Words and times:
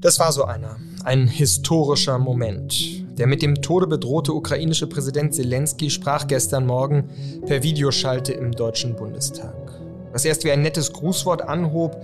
Das 0.00 0.20
war 0.20 0.32
so 0.32 0.44
einer. 0.44 0.76
Ein 1.04 1.26
historischer 1.26 2.18
Moment. 2.18 3.18
Der 3.18 3.26
mit 3.26 3.42
dem 3.42 3.60
Tode 3.60 3.86
bedrohte 3.88 4.32
ukrainische 4.32 4.86
Präsident 4.86 5.34
Zelensky 5.34 5.90
sprach 5.90 6.28
gestern 6.28 6.66
Morgen 6.66 7.10
per 7.46 7.62
Videoschalte 7.62 8.32
im 8.32 8.52
Deutschen 8.52 8.94
Bundestag. 8.94 9.54
Was 10.12 10.24
erst 10.24 10.44
wie 10.44 10.52
ein 10.52 10.62
nettes 10.62 10.92
Grußwort 10.92 11.42
anhob, 11.42 12.00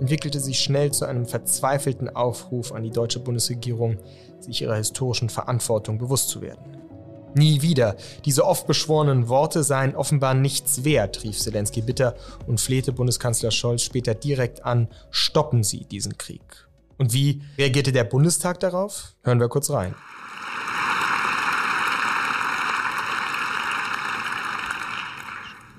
entwickelte 0.00 0.40
sich 0.40 0.58
schnell 0.58 0.90
zu 0.90 1.04
einem 1.04 1.24
verzweifelten 1.24 2.08
Aufruf 2.14 2.72
an 2.72 2.82
die 2.82 2.90
deutsche 2.90 3.20
Bundesregierung, 3.20 3.98
sich 4.40 4.62
ihrer 4.62 4.76
historischen 4.76 5.28
Verantwortung 5.28 5.98
bewusst 5.98 6.28
zu 6.28 6.42
werden. 6.42 6.85
Nie 7.34 7.62
wieder. 7.62 7.96
Diese 8.24 8.44
oft 8.44 8.66
beschworenen 8.66 9.28
Worte 9.28 9.62
seien 9.62 9.94
offenbar 9.94 10.34
nichts 10.34 10.84
wert, 10.84 11.22
rief 11.22 11.38
Zelensky 11.38 11.82
bitter 11.82 12.14
und 12.46 12.60
flehte 12.60 12.92
Bundeskanzler 12.92 13.50
Scholz 13.50 13.82
später 13.82 14.14
direkt 14.14 14.64
an, 14.64 14.88
stoppen 15.10 15.62
Sie 15.62 15.84
diesen 15.84 16.16
Krieg. 16.16 16.66
Und 16.98 17.12
wie 17.12 17.42
reagierte 17.58 17.92
der 17.92 18.04
Bundestag 18.04 18.60
darauf? 18.60 19.14
Hören 19.22 19.40
wir 19.40 19.48
kurz 19.48 19.70
rein. 19.70 19.94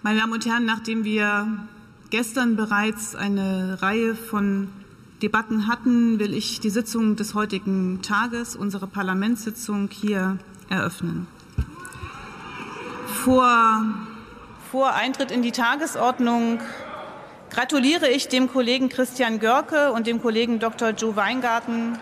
Meine 0.04 0.20
Damen 0.20 0.34
und 0.34 0.46
Herren, 0.46 0.66
nachdem 0.66 1.04
wir 1.04 1.48
gestern 2.12 2.56
bereits 2.56 3.16
eine 3.16 3.82
Reihe 3.82 4.16
von 4.16 4.70
Debatten 5.22 5.68
hatten, 5.68 6.20
will 6.20 6.34
ich 6.34 6.60
die 6.60 6.70
Sitzung 6.70 7.16
des 7.16 7.34
heutigen 7.34 8.02
Tages, 8.04 8.56
unsere 8.56 8.88
Parlamentssitzung, 8.88 9.90
hier 9.92 10.38
eröffnen. 10.70 11.28
Vor, 13.28 13.84
vor 14.72 14.94
Eintritt 14.94 15.32
in 15.32 15.42
die 15.42 15.52
Tagesordnung 15.52 16.62
gratuliere 17.50 18.08
ich 18.08 18.30
dem 18.30 18.50
Kollegen 18.50 18.88
Christian 18.88 19.40
Görke 19.40 19.92
und 19.92 20.08
dem 20.08 20.22
Kollegen 20.22 20.60
Dr. 20.60 20.92
Joe 20.92 21.14
Weingarten 21.18 22.00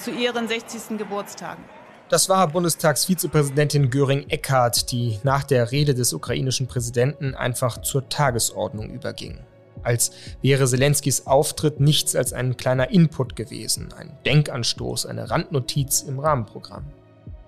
zu 0.00 0.10
ihren 0.10 0.48
60. 0.48 0.98
Geburtstagen. 0.98 1.62
Das 2.08 2.28
war 2.28 2.48
Bundestagsvizepräsidentin 2.48 3.88
Göring-Eckardt, 3.88 4.90
die 4.90 5.20
nach 5.22 5.44
der 5.44 5.70
Rede 5.70 5.94
des 5.94 6.12
ukrainischen 6.12 6.66
Präsidenten 6.66 7.36
einfach 7.36 7.80
zur 7.80 8.08
Tagesordnung 8.08 8.90
überging. 8.90 9.38
Als 9.84 10.10
wäre 10.40 10.66
Zelenskys 10.66 11.24
Auftritt 11.28 11.78
nichts 11.78 12.16
als 12.16 12.32
ein 12.32 12.56
kleiner 12.56 12.90
Input 12.90 13.36
gewesen, 13.36 13.94
ein 13.96 14.18
Denkanstoß, 14.26 15.06
eine 15.06 15.30
Randnotiz 15.30 16.02
im 16.02 16.18
Rahmenprogramm. 16.18 16.86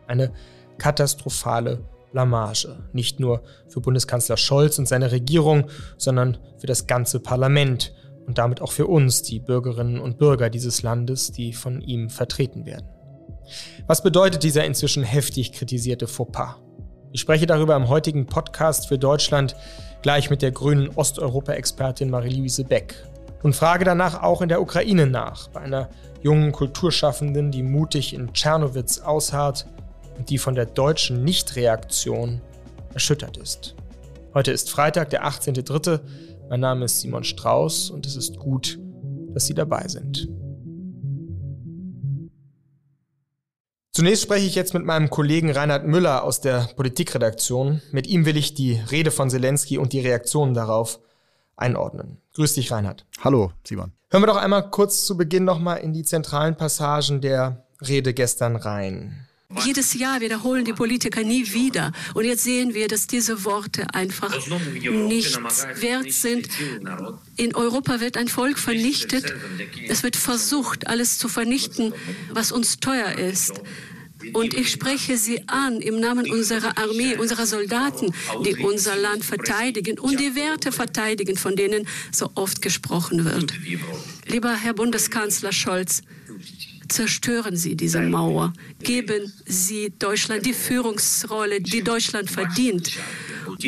Eine 0.06 0.32
katastrophale 0.78 1.82
Blamage, 2.14 2.76
nicht 2.92 3.18
nur 3.18 3.42
für 3.68 3.80
Bundeskanzler 3.80 4.36
Scholz 4.36 4.78
und 4.78 4.86
seine 4.86 5.10
Regierung, 5.10 5.66
sondern 5.98 6.38
für 6.58 6.68
das 6.68 6.86
ganze 6.86 7.18
Parlament 7.18 7.92
und 8.26 8.38
damit 8.38 8.62
auch 8.62 8.70
für 8.70 8.86
uns, 8.86 9.22
die 9.22 9.40
Bürgerinnen 9.40 9.98
und 9.98 10.16
Bürger 10.16 10.48
dieses 10.48 10.82
Landes, 10.82 11.32
die 11.32 11.52
von 11.52 11.80
ihm 11.80 12.08
vertreten 12.08 12.66
werden. 12.66 12.88
Was 13.88 14.02
bedeutet 14.02 14.44
dieser 14.44 14.64
inzwischen 14.64 15.02
heftig 15.02 15.52
kritisierte 15.52 16.06
Fauxpas? 16.06 16.54
Ich 17.10 17.20
spreche 17.20 17.46
darüber 17.46 17.74
im 17.74 17.88
heutigen 17.88 18.26
Podcast 18.26 18.86
für 18.88 18.96
Deutschland 18.98 19.56
gleich 20.02 20.30
mit 20.30 20.40
der 20.40 20.52
grünen 20.52 20.90
Osteuropa-Expertin 20.94 22.10
Marie-Louise 22.10 22.64
Beck 22.64 22.94
und 23.42 23.56
frage 23.56 23.84
danach 23.84 24.22
auch 24.22 24.40
in 24.40 24.48
der 24.48 24.62
Ukraine 24.62 25.08
nach, 25.08 25.48
bei 25.48 25.60
einer 25.60 25.90
jungen 26.22 26.52
Kulturschaffenden, 26.52 27.50
die 27.50 27.62
mutig 27.64 28.14
in 28.14 28.32
Tschernowitz 28.32 29.00
ausharrt 29.00 29.66
und 30.16 30.30
die 30.30 30.38
von 30.38 30.54
der 30.54 30.66
deutschen 30.66 31.24
Nichtreaktion 31.24 32.40
erschüttert 32.92 33.36
ist. 33.36 33.74
Heute 34.34 34.52
ist 34.52 34.70
Freitag, 34.70 35.10
der 35.10 35.24
18.03. 35.26 36.00
Mein 36.48 36.60
Name 36.60 36.84
ist 36.84 37.00
Simon 37.00 37.24
Strauß 37.24 37.90
und 37.90 38.06
es 38.06 38.16
ist 38.16 38.36
gut, 38.38 38.78
dass 39.32 39.46
Sie 39.46 39.54
dabei 39.54 39.86
sind. 39.88 40.28
Zunächst 43.92 44.24
spreche 44.24 44.46
ich 44.46 44.56
jetzt 44.56 44.74
mit 44.74 44.84
meinem 44.84 45.08
Kollegen 45.08 45.52
Reinhard 45.52 45.86
Müller 45.86 46.24
aus 46.24 46.40
der 46.40 46.68
Politikredaktion. 46.74 47.80
Mit 47.92 48.08
ihm 48.08 48.26
will 48.26 48.36
ich 48.36 48.54
die 48.54 48.72
Rede 48.90 49.12
von 49.12 49.30
Zelensky 49.30 49.78
und 49.78 49.92
die 49.92 50.00
Reaktionen 50.00 50.52
darauf 50.52 50.98
einordnen. 51.56 52.18
Grüß 52.34 52.54
dich, 52.54 52.72
Reinhard. 52.72 53.06
Hallo, 53.22 53.52
Simon. 53.62 53.92
Hören 54.10 54.22
wir 54.22 54.26
doch 54.26 54.36
einmal 54.36 54.68
kurz 54.70 55.06
zu 55.06 55.16
Beginn 55.16 55.44
nochmal 55.44 55.78
in 55.78 55.92
die 55.92 56.02
zentralen 56.02 56.56
Passagen 56.56 57.20
der 57.20 57.64
Rede 57.80 58.14
gestern 58.14 58.56
rein. 58.56 59.28
Jedes 59.62 59.94
Jahr 59.94 60.20
wiederholen 60.20 60.64
die 60.64 60.72
Politiker 60.72 61.22
nie 61.22 61.52
wieder. 61.52 61.92
Und 62.14 62.24
jetzt 62.24 62.44
sehen 62.44 62.74
wir, 62.74 62.88
dass 62.88 63.06
diese 63.06 63.44
Worte 63.44 63.86
einfach 63.94 64.34
nichts 64.90 65.66
wert 65.76 66.12
sind. 66.12 66.48
In 67.36 67.54
Europa 67.54 68.00
wird 68.00 68.16
ein 68.16 68.28
Volk 68.28 68.58
vernichtet. 68.58 69.34
Es 69.88 70.02
wird 70.02 70.16
versucht, 70.16 70.86
alles 70.86 71.18
zu 71.18 71.28
vernichten, 71.28 71.92
was 72.30 72.52
uns 72.52 72.78
teuer 72.78 73.12
ist. 73.18 73.60
Und 74.32 74.54
ich 74.54 74.70
spreche 74.70 75.18
Sie 75.18 75.46
an 75.48 75.80
im 75.80 76.00
Namen 76.00 76.30
unserer 76.30 76.78
Armee, 76.78 77.16
unserer 77.16 77.46
Soldaten, 77.46 78.14
die 78.44 78.56
unser 78.56 78.96
Land 78.96 79.24
verteidigen 79.24 79.98
und 79.98 80.18
die 80.18 80.34
Werte 80.34 80.72
verteidigen, 80.72 81.36
von 81.36 81.56
denen 81.56 81.86
so 82.10 82.30
oft 82.34 82.62
gesprochen 82.62 83.24
wird. 83.24 83.52
Lieber 84.26 84.54
Herr 84.54 84.72
Bundeskanzler 84.72 85.52
Scholz, 85.52 86.02
Zerstören 86.88 87.56
Sie 87.56 87.76
diese 87.76 88.00
Mauer. 88.00 88.52
Geben 88.82 89.32
Sie 89.46 89.92
Deutschland 89.98 90.46
die 90.46 90.52
Führungsrolle, 90.52 91.60
die 91.60 91.82
Deutschland 91.82 92.30
verdient, 92.30 92.92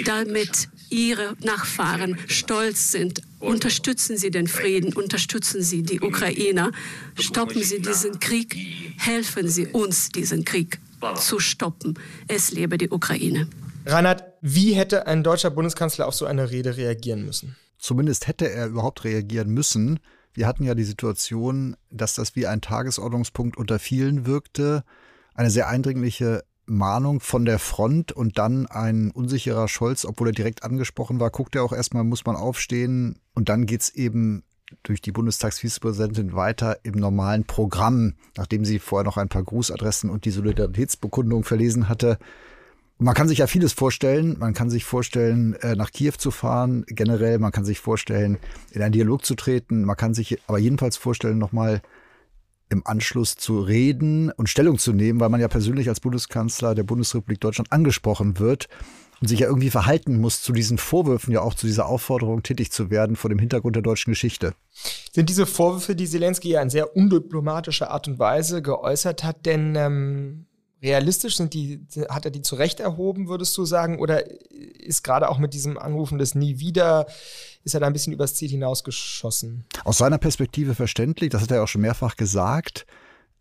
damit 0.05 0.69
Ihre 0.91 1.37
Nachfahren 1.43 2.19
stolz 2.27 2.93
sind. 2.93 3.23
Unterstützen 3.41 4.17
Sie 4.17 4.31
den 4.31 4.47
Frieden, 4.47 4.93
unterstützen 4.93 5.63
Sie 5.63 5.83
die 5.83 6.01
Ukrainer, 6.01 6.71
stoppen 7.19 7.63
Sie 7.63 7.81
diesen 7.81 8.21
Krieg, 8.21 8.57
helfen 8.99 9.49
Sie 9.49 9.67
uns, 9.67 10.11
diesen 10.11 10.45
Krieg 10.45 10.79
zu 11.17 11.39
stoppen. 11.39 11.99
Es 12.29 12.53
lebe 12.53 12.79
die 12.79 12.91
Ukraine. 12.91 13.49
Reinhard, 13.85 14.25
wie 14.41 14.75
hätte 14.75 15.07
ein 15.07 15.23
deutscher 15.23 15.51
Bundeskanzler 15.51 16.09
auf 16.09 16.15
so 16.15 16.27
eine 16.27 16.51
Rede 16.51 16.77
reagieren 16.77 17.25
müssen? 17.25 17.57
Zumindest 17.79 18.27
hätte 18.27 18.51
er 18.51 18.67
überhaupt 18.67 19.05
reagieren 19.05 19.51
müssen. 19.51 20.01
Wir 20.37 20.47
hatten 20.47 20.65
ja 20.65 20.75
die 20.75 20.85
Situation, 20.85 21.77
dass 21.91 22.15
das 22.15 22.37
wie 22.37 22.47
ein 22.47 22.61
Tagesordnungspunkt 22.61 23.57
unter 23.57 23.79
vielen 23.79 24.27
wirkte. 24.27 24.85
Eine 25.35 25.49
sehr 25.49 25.67
eindringliche 25.67 26.45
Mahnung 26.67 27.21
von 27.21 27.47
der 27.47 27.59
Front 27.59 28.13
und 28.13 28.37
dann 28.37 28.67
ein 28.67 29.11
unsicherer 29.13 29.67
Scholz, 29.67 30.05
obwohl 30.05 30.29
er 30.29 30.35
direkt 30.35 30.63
angesprochen 30.63 31.21
war, 31.21 31.31
guckt 31.31 31.57
er 31.57 31.65
auch 31.65 31.73
erstmal, 31.73 32.05
muss 32.05 32.27
man 32.27 32.37
aufstehen. 32.37 33.19
Und 33.33 33.49
dann 33.49 33.65
geht's 33.65 33.89
eben 33.89 34.45
durch 34.83 35.01
die 35.01 35.13
Bundestagsvizepräsidentin 35.13 36.35
weiter 36.35 36.81
im 36.83 36.97
normalen 36.97 37.45
Programm, 37.45 38.13
nachdem 38.37 38.67
sie 38.67 38.79
vorher 38.79 39.05
noch 39.05 39.17
ein 39.17 39.31
paar 39.31 39.45
Grußadressen 39.45 40.11
und 40.11 40.27
die 40.27 40.33
Solidaritätsbekundung 40.33 41.45
verlesen 41.45 41.89
hatte. 41.89 42.19
Man 42.99 43.15
kann 43.15 43.29
sich 43.29 43.39
ja 43.39 43.47
vieles 43.47 43.75
vorstellen. 43.75 44.39
Man 44.39 44.55
kann 44.55 44.71
sich 44.71 44.85
vorstellen, 44.85 45.55
äh, 45.61 45.77
nach 45.77 45.91
Kiew 45.91 46.15
zu 46.17 46.31
fahren, 46.31 46.85
generell. 46.89 47.39
Man 47.39 47.53
kann 47.53 47.65
sich 47.65 47.79
vorstellen, 47.79 48.39
in 48.71 48.81
einen 48.81 48.93
Dialog 48.93 49.25
zu 49.25 49.35
treten. 49.35 49.85
Man 49.85 49.97
kann 49.97 50.15
sich 50.15 50.39
aber 50.47 50.59
jedenfalls 50.59 50.97
vorstellen, 50.97 51.39
nochmal 51.39 51.83
im 52.69 52.87
Anschluss 52.87 53.37
zu 53.37 53.61
reden 53.61 54.31
und 54.31 54.49
Stellung 54.49 54.79
zu 54.79 54.93
nehmen, 54.93 55.21
weil 55.21 55.29
man 55.29 55.41
ja 55.41 55.49
persönlich 55.49 55.89
als 55.89 56.01
Bundeskanzler 56.01 56.75
der 56.75 56.83
Bundesrepublik 56.83 57.41
Deutschland 57.41 57.71
angesprochen 57.71 58.39
wird 58.39 58.69
und 59.21 59.29
sich 59.29 59.41
ja 59.41 59.47
irgendwie 59.47 59.71
verhalten 59.71 60.21
muss 60.21 60.43
zu 60.43 60.53
diesen 60.53 60.79
Vorwürfen, 60.79 61.33
ja 61.33 61.43
auch 61.43 61.55
zu 61.55 61.67
dieser 61.67 61.87
Aufforderung 61.87 62.43
tätig 62.43 62.73
zu 62.73 62.91
werden 62.91 63.17
vor 63.17 63.31
dem 63.31 63.39
Hintergrund 63.39 63.77
der 63.77 63.83
deutschen 63.83 64.11
Geschichte. 64.11 64.55
Sind 65.13 65.29
diese 65.29 65.47
Vorwürfe, 65.47 65.95
die 65.95 66.09
Zelensky 66.09 66.51
ja 66.51 66.63
in 66.63 66.71
sehr 66.71 66.97
undiplomatischer 66.97 67.91
Art 67.91 68.09
und 68.09 68.19
Weise 68.19 68.63
geäußert 68.63 69.23
hat, 69.23 69.47
denn 69.47 69.75
ähm, 69.77 70.47
realistisch? 70.83 71.37
Sind 71.37 71.55
die, 71.55 71.87
hat 72.09 72.25
er 72.25 72.31
die 72.31 72.43
zurecht 72.43 72.81
erhoben, 72.81 73.29
würdest 73.29 73.57
du 73.57 73.65
sagen? 73.65 73.99
Oder 73.99 74.25
ist 74.51 75.03
gerade 75.03 75.29
auch 75.29 75.39
mit 75.39 75.55
diesem 75.55 75.79
Anrufen 75.79 76.19
des 76.19 76.35
Nie 76.35 76.59
wieder, 76.59 77.07
ist 77.65 77.75
er 77.75 77.81
da 77.81 77.87
ein 77.87 77.93
bisschen 77.93 78.13
übers 78.13 78.35
Ziel 78.35 78.51
hinausgeschossen? 78.51 79.65
Aus 79.85 79.99
seiner 79.99 80.19
Perspektive 80.19 80.75
verständlich, 80.75 81.31
das 81.31 81.43
hat 81.43 81.51
er 81.51 81.63
auch 81.63 81.69
schon 81.69 81.83
mehrfach 81.83 82.17
gesagt 82.17 82.87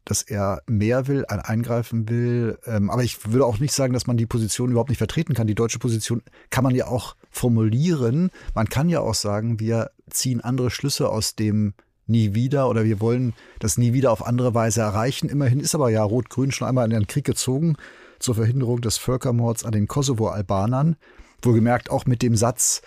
dass 0.05 0.21
er 0.21 0.61
mehr 0.67 1.07
will, 1.07 1.25
ein 1.25 1.39
Eingreifen 1.39 2.07
will. 2.07 2.59
Ähm, 2.65 2.89
aber 2.89 3.03
ich 3.03 3.25
würde 3.25 3.45
auch 3.45 3.59
nicht 3.59 3.73
sagen, 3.73 3.93
dass 3.93 4.07
man 4.07 4.17
die 4.17 4.27
Position 4.27 4.69
überhaupt 4.69 4.89
nicht 4.89 4.99
vertreten 4.99 5.33
kann. 5.33 5.47
Die 5.47 5.55
deutsche 5.55 5.79
Position 5.79 6.21
kann 6.51 6.63
man 6.63 6.75
ja 6.75 6.88
auch 6.88 7.15
formulieren. 7.31 8.29
Man 8.53 8.69
kann 8.69 8.88
ja 8.88 9.01
auch 9.01 9.15
sagen, 9.15 9.59
wir 9.59 9.91
ziehen 10.09 10.41
andere 10.41 10.69
Schlüsse 10.69 11.09
aus 11.09 11.35
dem 11.35 11.73
nie 12.07 12.33
wieder 12.33 12.69
oder 12.69 12.83
wir 12.83 12.99
wollen 13.01 13.33
das 13.59 13.77
nie 13.77 13.93
wieder 13.93 14.11
auf 14.11 14.25
andere 14.25 14.53
Weise 14.53 14.81
erreichen. 14.81 15.29
Immerhin 15.29 15.59
ist 15.59 15.75
aber 15.75 15.89
ja 15.89 16.03
Rot-Grün 16.03 16.51
schon 16.51 16.67
einmal 16.67 16.85
in 16.85 16.91
den 16.91 17.07
Krieg 17.07 17.25
gezogen 17.25 17.75
zur 18.19 18.35
Verhinderung 18.35 18.81
des 18.81 18.97
Völkermords 18.97 19.65
an 19.65 19.71
den 19.71 19.87
Kosovo-Albanern. 19.87 20.95
Wohlgemerkt 21.41 21.89
auch 21.91 22.05
mit 22.05 22.21
dem 22.21 22.35
Satz, 22.35 22.81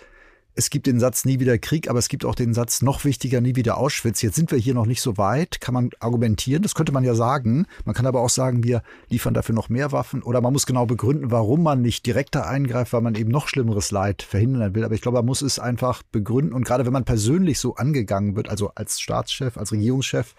es 0.55 0.69
gibt 0.69 0.87
den 0.87 0.99
Satz 0.99 1.25
nie 1.25 1.39
wieder 1.39 1.57
Krieg, 1.57 1.89
aber 1.89 1.99
es 1.99 2.09
gibt 2.09 2.25
auch 2.25 2.35
den 2.35 2.53
Satz 2.53 2.81
noch 2.81 3.05
wichtiger, 3.05 3.39
nie 3.39 3.55
wieder 3.55 3.77
Auschwitz. 3.77 4.21
Jetzt 4.21 4.35
sind 4.35 4.51
wir 4.51 4.57
hier 4.57 4.73
noch 4.73 4.85
nicht 4.85 5.01
so 5.01 5.17
weit, 5.17 5.61
kann 5.61 5.73
man 5.73 5.89
argumentieren, 5.99 6.63
das 6.63 6.75
könnte 6.75 6.91
man 6.91 7.03
ja 7.03 7.15
sagen. 7.15 7.65
Man 7.85 7.95
kann 7.95 8.05
aber 8.05 8.21
auch 8.21 8.29
sagen, 8.29 8.63
wir 8.63 8.81
liefern 9.09 9.33
dafür 9.33 9.55
noch 9.55 9.69
mehr 9.69 9.91
Waffen 9.91 10.21
oder 10.21 10.41
man 10.41 10.51
muss 10.53 10.65
genau 10.65 10.85
begründen, 10.85 11.31
warum 11.31 11.63
man 11.63 11.81
nicht 11.81 12.05
direkter 12.05 12.47
eingreift, 12.47 12.93
weil 12.93 13.01
man 13.01 13.15
eben 13.15 13.31
noch 13.31 13.47
schlimmeres 13.47 13.91
Leid 13.91 14.21
verhindern 14.21 14.75
will. 14.75 14.83
Aber 14.83 14.95
ich 14.95 15.01
glaube, 15.01 15.17
man 15.19 15.25
muss 15.25 15.41
es 15.41 15.59
einfach 15.59 16.03
begründen 16.03 16.53
und 16.53 16.65
gerade 16.65 16.85
wenn 16.85 16.93
man 16.93 17.05
persönlich 17.05 17.59
so 17.59 17.75
angegangen 17.75 18.35
wird, 18.35 18.49
also 18.49 18.71
als 18.75 18.99
Staatschef, 18.99 19.57
als 19.57 19.71
Regierungschef, 19.71 20.35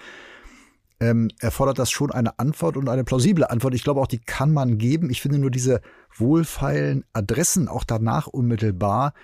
ähm, 1.00 1.30
erfordert 1.38 1.78
das 1.78 1.90
schon 1.90 2.12
eine 2.12 2.38
Antwort 2.38 2.76
und 2.76 2.88
eine 2.88 3.04
plausible 3.04 3.50
Antwort. 3.50 3.74
Ich 3.74 3.84
glaube 3.84 4.00
auch, 4.00 4.06
die 4.06 4.18
kann 4.18 4.52
man 4.52 4.76
geben. 4.76 5.10
Ich 5.10 5.22
finde 5.22 5.38
nur 5.38 5.50
diese 5.50 5.80
wohlfeilen 6.14 7.04
Adressen 7.14 7.68
auch 7.68 7.84
danach 7.84 8.26
unmittelbar, 8.26 9.14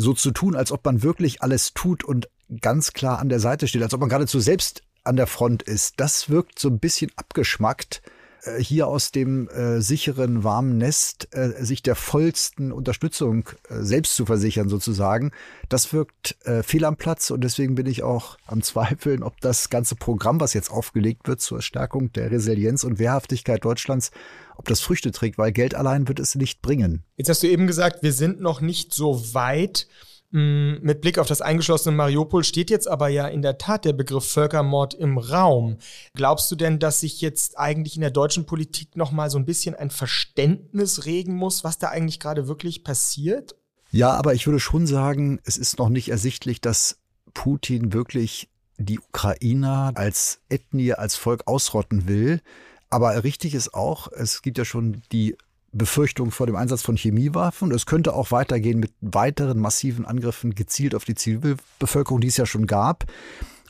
so 0.00 0.14
zu 0.14 0.30
tun, 0.30 0.56
als 0.56 0.72
ob 0.72 0.84
man 0.84 1.02
wirklich 1.02 1.42
alles 1.42 1.74
tut 1.74 2.04
und 2.04 2.28
ganz 2.60 2.92
klar 2.92 3.18
an 3.18 3.28
der 3.28 3.40
Seite 3.40 3.68
steht, 3.68 3.82
als 3.82 3.94
ob 3.94 4.00
man 4.00 4.08
geradezu 4.08 4.40
selbst 4.40 4.82
an 5.04 5.16
der 5.16 5.26
Front 5.26 5.62
ist, 5.62 5.94
das 5.98 6.28
wirkt 6.28 6.58
so 6.58 6.68
ein 6.68 6.78
bisschen 6.78 7.10
abgeschmackt 7.16 8.02
äh, 8.44 8.62
hier 8.62 8.86
aus 8.86 9.10
dem 9.10 9.48
äh, 9.48 9.80
sicheren, 9.80 10.44
warmen 10.44 10.78
Nest 10.78 11.28
äh, 11.32 11.64
sich 11.64 11.82
der 11.82 11.94
vollsten 11.94 12.72
Unterstützung 12.72 13.48
äh, 13.68 13.82
selbst 13.82 14.16
zu 14.16 14.26
versichern, 14.26 14.68
sozusagen. 14.68 15.32
Das 15.68 15.92
wirkt 15.92 16.36
äh, 16.44 16.62
fehl 16.62 16.84
am 16.84 16.96
Platz 16.96 17.30
und 17.30 17.42
deswegen 17.42 17.74
bin 17.74 17.86
ich 17.86 18.02
auch 18.02 18.38
am 18.46 18.62
Zweifeln, 18.62 19.22
ob 19.22 19.40
das 19.40 19.70
ganze 19.70 19.96
Programm, 19.96 20.40
was 20.40 20.54
jetzt 20.54 20.70
aufgelegt 20.70 21.28
wird 21.28 21.40
zur 21.40 21.62
Stärkung 21.62 22.12
der 22.12 22.30
Resilienz 22.30 22.84
und 22.84 22.98
Wehrhaftigkeit 22.98 23.64
Deutschlands, 23.64 24.10
ob 24.56 24.66
das 24.68 24.80
Früchte 24.80 25.10
trägt, 25.10 25.38
weil 25.38 25.52
Geld 25.52 25.74
allein 25.74 26.08
wird 26.08 26.20
es 26.20 26.34
nicht 26.34 26.62
bringen. 26.62 27.02
Jetzt 27.16 27.28
hast 27.28 27.42
du 27.42 27.48
eben 27.48 27.66
gesagt, 27.66 28.02
wir 28.02 28.12
sind 28.12 28.40
noch 28.40 28.60
nicht 28.60 28.92
so 28.92 29.34
weit. 29.34 29.86
Mm, 30.32 30.74
mit 30.82 31.00
Blick 31.00 31.18
auf 31.18 31.26
das 31.26 31.40
eingeschlossene 31.40 31.96
Mariupol 31.96 32.44
steht 32.44 32.70
jetzt 32.70 32.86
aber 32.86 33.08
ja 33.08 33.26
in 33.26 33.42
der 33.42 33.58
Tat 33.58 33.84
der 33.84 33.92
Begriff 33.92 34.24
Völkermord 34.24 34.94
im 34.94 35.18
Raum. 35.18 35.78
Glaubst 36.14 36.50
du 36.52 36.56
denn, 36.56 36.78
dass 36.78 37.00
sich 37.00 37.20
jetzt 37.20 37.58
eigentlich 37.58 37.96
in 37.96 38.02
der 38.02 38.12
deutschen 38.12 38.46
Politik 38.46 38.96
noch 38.96 39.10
mal 39.10 39.28
so 39.28 39.38
ein 39.38 39.44
bisschen 39.44 39.74
ein 39.74 39.90
Verständnis 39.90 41.04
regen 41.04 41.34
muss, 41.34 41.64
was 41.64 41.78
da 41.78 41.88
eigentlich 41.88 42.20
gerade 42.20 42.46
wirklich 42.46 42.84
passiert? 42.84 43.56
Ja, 43.90 44.12
aber 44.12 44.34
ich 44.34 44.46
würde 44.46 44.60
schon 44.60 44.86
sagen, 44.86 45.40
es 45.44 45.56
ist 45.56 45.78
noch 45.78 45.88
nicht 45.88 46.10
ersichtlich, 46.10 46.60
dass 46.60 46.98
Putin 47.34 47.92
wirklich 47.92 48.48
die 48.78 49.00
Ukrainer 49.00 49.90
als 49.94 50.40
Ethnie, 50.48 50.94
als 50.94 51.16
Volk 51.16 51.42
ausrotten 51.46 52.06
will. 52.06 52.40
Aber 52.88 53.24
richtig 53.24 53.54
ist 53.54 53.74
auch, 53.74 54.10
es 54.12 54.42
gibt 54.42 54.58
ja 54.58 54.64
schon 54.64 55.02
die 55.10 55.36
Befürchtung 55.72 56.30
vor 56.30 56.46
dem 56.46 56.56
Einsatz 56.56 56.82
von 56.82 56.96
Chemiewaffen. 56.96 57.70
Es 57.72 57.86
könnte 57.86 58.14
auch 58.14 58.30
weitergehen 58.30 58.80
mit 58.80 58.92
weiteren 59.00 59.58
massiven 59.58 60.04
Angriffen 60.04 60.54
gezielt 60.54 60.94
auf 60.94 61.04
die 61.04 61.14
Zivilbevölkerung, 61.14 62.20
die 62.20 62.28
es 62.28 62.36
ja 62.36 62.46
schon 62.46 62.66
gab. 62.66 63.04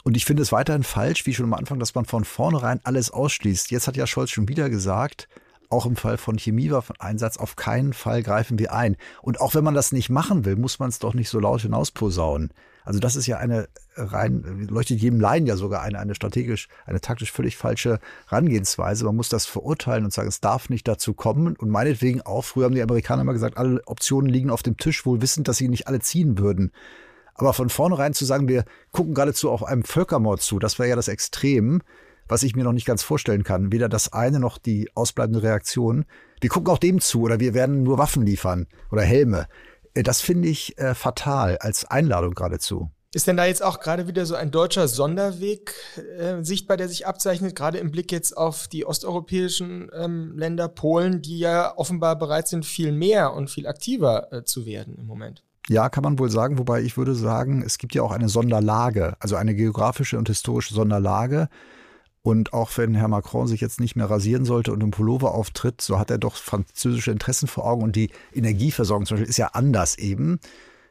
Und 0.03 0.17
ich 0.17 0.25
finde 0.25 0.43
es 0.43 0.53
weiterhin 0.53 0.83
falsch, 0.83 1.27
wie 1.27 1.35
schon 1.35 1.47
am 1.47 1.55
Anfang, 1.55 1.79
dass 1.79 1.95
man 1.95 2.07
von 2.07 2.25
vornherein 2.25 2.81
alles 2.85 3.11
ausschließt. 3.11 3.71
Jetzt 3.71 3.87
hat 3.87 3.97
ja 3.97 4.07
Scholz 4.07 4.31
schon 4.31 4.49
wieder 4.49 4.71
gesagt, 4.71 5.29
auch 5.69 5.87
im 5.87 5.97
Fall 5.97 6.17
von 6.17 6.39
Chemiewaffeneinsatz, 6.39 7.37
auf 7.37 7.57
keinen 7.57 7.93
Fall 7.93 8.23
greifen 8.23 8.59
wir 8.59 8.73
ein. 8.73 8.97
Und 9.23 9.41
auch 9.41 9.55
wenn 9.55 9.65
man 9.65 9.75
das 9.75 9.93
nicht 9.93 10.11
machen 10.11 10.45
will, 10.45 10.57
muss 10.57 10.79
man 10.79 10.89
es 10.89 10.99
doch 10.99 11.15
nicht 11.15 11.29
so 11.29 11.39
laut 11.39 11.63
hinausposaunen. 11.63 12.51
Also 12.85 12.99
das 12.99 13.17
ist 13.17 13.27
ja 13.27 13.39
eine 13.39 13.69
rein, 13.95 14.67
leuchtet 14.69 15.01
jedem 15.01 15.21
Laien 15.21 15.47
ja 15.47 15.57
sogar 15.57 15.83
eine, 15.83 15.99
eine 15.99 16.15
strategisch, 16.15 16.69
eine 16.87 17.01
taktisch 17.01 17.33
völlig 17.33 17.57
falsche 17.57 17.99
Herangehensweise. 18.29 19.05
Man 19.05 19.17
muss 19.17 19.29
das 19.29 19.47
verurteilen 19.47 20.05
und 20.05 20.13
sagen, 20.13 20.29
es 20.29 20.41
darf 20.41 20.71
nicht 20.71 20.89
dazu 20.89 21.15
kommen. 21.15 21.57
Und 21.57 21.71
meinetwegen 21.71 22.23
auch, 22.23 22.45
früher 22.45 22.65
haben 22.65 22.75
die 22.75 22.83
Amerikaner 22.83 23.23
immer 23.23 23.33
gesagt, 23.33 23.57
alle 23.57 23.83
Optionen 23.87 24.31
liegen 24.31 24.51
auf 24.51 24.63
dem 24.63 24.77
Tisch, 24.77 25.05
wohl 25.07 25.21
wissend, 25.23 25.49
dass 25.49 25.59
sie 25.59 25.69
nicht 25.69 25.89
alle 25.89 26.01
ziehen 26.01 26.39
würden. 26.39 26.73
Aber 27.35 27.53
von 27.53 27.71
vornherein 27.71 28.13
zu 28.13 28.25
sagen, 28.25 28.49
wir 28.49 28.65
gucken 28.93 29.15
geradezu 29.15 29.51
auf 29.51 29.65
einem 29.65 29.85
Völkermord 29.85 30.43
zu, 30.43 30.59
das 30.59 30.79
wäre 30.79 30.91
ja 30.91 30.97
das 30.97 31.09
Extrem, 31.09 31.81
was 32.29 32.43
ich 32.43 32.55
mir 32.55 32.65
noch 32.65 32.73
nicht 32.73 32.87
ganz 32.87 33.03
vorstellen 33.03 33.45
kann. 33.45 33.73
Weder 33.73 33.89
das 33.89 34.13
eine 34.13 34.39
noch 34.39 34.59
die 34.59 34.91
ausbleibende 34.95 35.43
Reaktion. 35.43 36.05
Wir 36.41 36.51
gucken 36.51 36.69
auch 36.73 36.79
dem 36.79 37.01
zu 37.01 37.23
oder 37.23 37.41
wir 37.41 37.55
werden 37.55 37.83
nur 37.83 37.99
Waffen 37.99 38.25
liefern 38.25 38.67
oder 38.91 39.03
Helme. 39.03 39.49
Äh, 39.95 40.03
das 40.03 40.21
finde 40.21 40.49
ich 40.49 40.79
äh, 40.79 40.95
fatal 40.95 41.59
als 41.59 41.85
Einladung 41.85 42.35
geradezu. 42.35 42.91
Ist 43.13 43.27
denn 43.27 43.37
da 43.37 43.45
jetzt 43.45 43.63
auch 43.63 43.81
gerade 43.81 44.07
wieder 44.07 44.25
so 44.25 44.37
ein 44.37 44.53
deutscher 44.53 44.87
Sonderweg 44.87 45.75
äh, 46.17 46.45
sichtbar, 46.45 46.77
der 46.77 46.89
sich 46.89 47.09
abzeichnet, 47.09 47.57
gerade 47.57 47.79
im 47.79 47.91
Blick 47.91 48.13
jetzt 48.13 48.37
auf 48.37 48.69
die 48.69 48.87
osteuropäischen 48.87 49.91
ähm, 49.93 50.39
Länder, 50.39 50.69
Polen, 50.69 51.21
die 51.21 51.41
ja 51.41 51.77
offenbar 51.77 52.17
bereit 52.17 52.47
sind, 52.47 52.65
viel 52.65 52.93
mehr 52.93 53.35
und 53.35 53.51
viel 53.51 53.67
aktiver 53.67 54.33
äh, 54.33 54.45
zu 54.45 54.65
werden 54.65 54.97
im 54.97 55.07
Moment? 55.07 55.43
Ja, 55.69 55.89
kann 55.89 56.05
man 56.05 56.21
wohl 56.21 56.31
sagen, 56.31 56.59
wobei 56.59 56.83
ich 56.83 56.97
würde 56.97 57.17
sagen, 57.17 57.63
es 57.67 57.79
gibt 57.79 57.97
ja 57.97 58.03
auch 58.03 58.13
eine 58.13 58.29
Sonderlage, 58.29 59.17
also 59.19 59.35
eine 59.35 59.57
geografische 59.57 60.17
und 60.17 60.29
historische 60.29 60.75
Sonderlage. 60.75 61.49
Und 62.23 62.53
auch 62.53 62.77
wenn 62.77 62.95
Herr 62.95 63.09
Macron 63.09 63.47
sich 63.47 63.63
jetzt 63.63 63.81
nicht 63.81 63.97
mehr 63.97 64.11
rasieren 64.11 64.45
sollte 64.45 64.73
und 64.73 64.83
im 64.83 64.91
Pullover 64.91 65.35
auftritt, 65.35 65.81
so 65.81 65.99
hat 65.99 66.11
er 66.11 66.19
doch 66.19 66.37
französische 66.37 67.11
Interessen 67.11 67.49
vor 67.49 67.65
Augen 67.65 67.83
und 67.83 67.97
die 67.97 68.11
Energieversorgung 68.35 69.07
zum 69.07 69.17
Beispiel 69.17 69.31
ist 69.31 69.39
ja 69.39 69.49
anders 69.55 69.97
eben. 69.97 70.39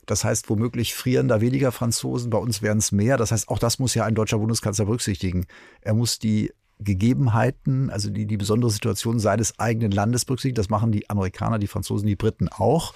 Das 0.07 0.23
heißt, 0.23 0.49
womöglich 0.49 0.95
frieren 0.95 1.27
da 1.27 1.39
weniger 1.39 1.71
Franzosen, 1.71 2.31
bei 2.31 2.39
uns 2.39 2.63
wären 2.63 2.79
es 2.79 2.91
mehr. 2.91 3.15
Das 3.17 3.31
heißt, 3.31 3.47
auch 3.47 3.59
das 3.59 3.77
muss 3.77 3.93
ja 3.93 4.05
ein 4.05 4.15
deutscher 4.15 4.39
Bundeskanzler 4.39 4.85
berücksichtigen. 4.85 5.45
Er 5.81 5.93
muss 5.93 6.17
die 6.17 6.51
Gegebenheiten, 6.79 7.91
also 7.91 8.09
die, 8.09 8.25
die 8.25 8.37
besondere 8.37 8.71
Situation 8.71 9.19
seines 9.19 9.59
eigenen 9.59 9.91
Landes 9.91 10.25
berücksichtigen. 10.25 10.55
Das 10.55 10.69
machen 10.69 10.91
die 10.91 11.07
Amerikaner, 11.11 11.59
die 11.59 11.67
Franzosen, 11.67 12.07
die 12.07 12.15
Briten 12.15 12.49
auch. 12.49 12.95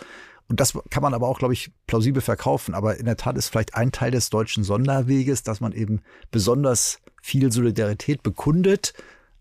Und 0.49 0.59
das 0.59 0.73
kann 0.89 1.03
man 1.03 1.13
aber 1.13 1.27
auch, 1.27 1.37
glaube 1.37 1.53
ich, 1.53 1.71
plausibel 1.85 2.21
verkaufen. 2.21 2.73
Aber 2.73 2.97
in 2.97 3.05
der 3.05 3.17
Tat 3.17 3.37
ist 3.37 3.49
vielleicht 3.49 3.75
ein 3.75 3.91
Teil 3.91 4.09
des 4.09 4.31
deutschen 4.31 4.63
Sonderweges, 4.63 5.43
dass 5.43 5.61
man 5.61 5.71
eben 5.71 6.01
besonders 6.31 6.99
viel 7.23 7.51
Solidarität 7.51 8.21
bekundet, 8.21 8.93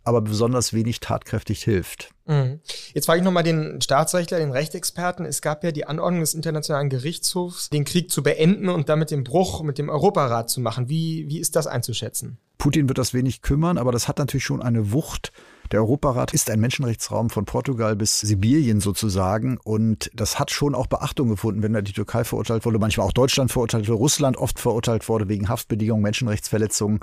aber 0.05 0.21
besonders 0.21 0.73
wenig 0.73 1.01
tatkräftig 1.01 1.63
hilft. 1.65 2.11
Mhm. 2.27 2.61
Jetzt 2.95 3.07
frage 3.07 3.19
ich 3.19 3.25
nochmal 3.25 3.43
den 3.43 3.81
Staatsrechtler, 3.81 4.39
den 4.39 4.53
Rechtsexperten. 4.53 5.27
Es 5.27 5.43
gab 5.43 5.65
ja 5.65 5.73
die 5.73 5.87
Anordnung 5.87 6.21
des 6.21 6.35
Internationalen 6.35 6.89
Gerichtshofs, 6.89 7.71
den 7.71 7.85
Krieg 7.85 8.11
zu 8.11 8.23
beenden 8.23 8.69
und 8.69 8.89
damit 8.89 9.11
den 9.11 9.25
Bruch 9.25 9.63
mit 9.63 9.79
dem 9.79 9.89
Europarat 9.89 10.49
zu 10.49 10.61
machen. 10.61 10.89
Wie, 10.89 11.29
wie 11.29 11.39
ist 11.39 11.57
das 11.57 11.67
einzuschätzen? 11.67 12.39
Putin 12.59 12.89
wird 12.89 12.99
das 12.99 13.13
wenig 13.13 13.43
kümmern, 13.43 13.77
aber 13.77 13.91
das 13.91 14.07
hat 14.07 14.19
natürlich 14.19 14.45
schon 14.45 14.63
eine 14.63 14.93
Wucht. 14.93 15.33
Der 15.73 15.81
Europarat 15.81 16.35
ist 16.35 16.51
ein 16.51 16.61
Menschenrechtsraum 16.61 17.31
von 17.31 17.45
Portugal 17.45 17.97
bis 17.97 18.21
Sibirien 18.21 18.81
sozusagen 18.81 19.59
und 19.59 20.11
das 20.15 20.39
hat 20.39 20.51
schon 20.51 20.75
auch 20.75 20.87
Beachtung 20.87 21.29
gefunden, 21.29 21.63
wenn 21.63 21.73
da 21.73 21.81
die 21.81 21.93
Türkei 21.95 22.25
verurteilt 22.25 22.65
wurde, 22.65 22.79
manchmal 22.79 23.07
auch 23.07 23.13
Deutschland 23.13 23.51
verurteilt 23.51 23.89
wurde, 23.89 23.99
Russland 23.99 24.37
oft 24.37 24.61
verurteilt 24.61 25.09
wurde 25.09 25.29
wegen 25.29 25.49
Haftbedingungen, 25.49 26.03
Menschenrechtsverletzungen. 26.03 27.01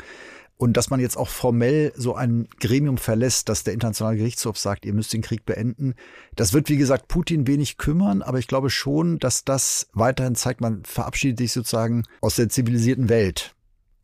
Und 0.62 0.74
dass 0.76 0.90
man 0.90 1.00
jetzt 1.00 1.16
auch 1.16 1.30
formell 1.30 1.94
so 1.96 2.16
ein 2.16 2.50
Gremium 2.60 2.98
verlässt, 2.98 3.48
dass 3.48 3.64
der 3.64 3.74
Internationale 3.74 4.18
Gerichtshof 4.18 4.58
sagt, 4.58 4.86
ihr 4.86 4.94
müsst 4.94 5.14
den 5.14 5.22
Krieg 5.22 5.46
beenden, 5.46 5.96
das 6.36 6.52
wird, 6.52 6.68
wie 6.68 6.76
gesagt, 6.76 7.08
Putin 7.08 7.48
wenig 7.48 7.78
kümmern, 7.78 8.22
aber 8.22 8.40
ich 8.40 8.48
glaube 8.48 8.70
schon, 8.70 9.20
dass 9.20 9.46
das 9.46 9.88
weiterhin 9.94 10.36
zeigt, 10.36 10.60
man 10.60 10.84
verabschiedet 10.84 11.38
sich 11.38 11.54
sozusagen 11.54 12.04
aus 12.20 12.36
der 12.36 12.50
zivilisierten 12.50 13.08
Welt. 13.08 13.56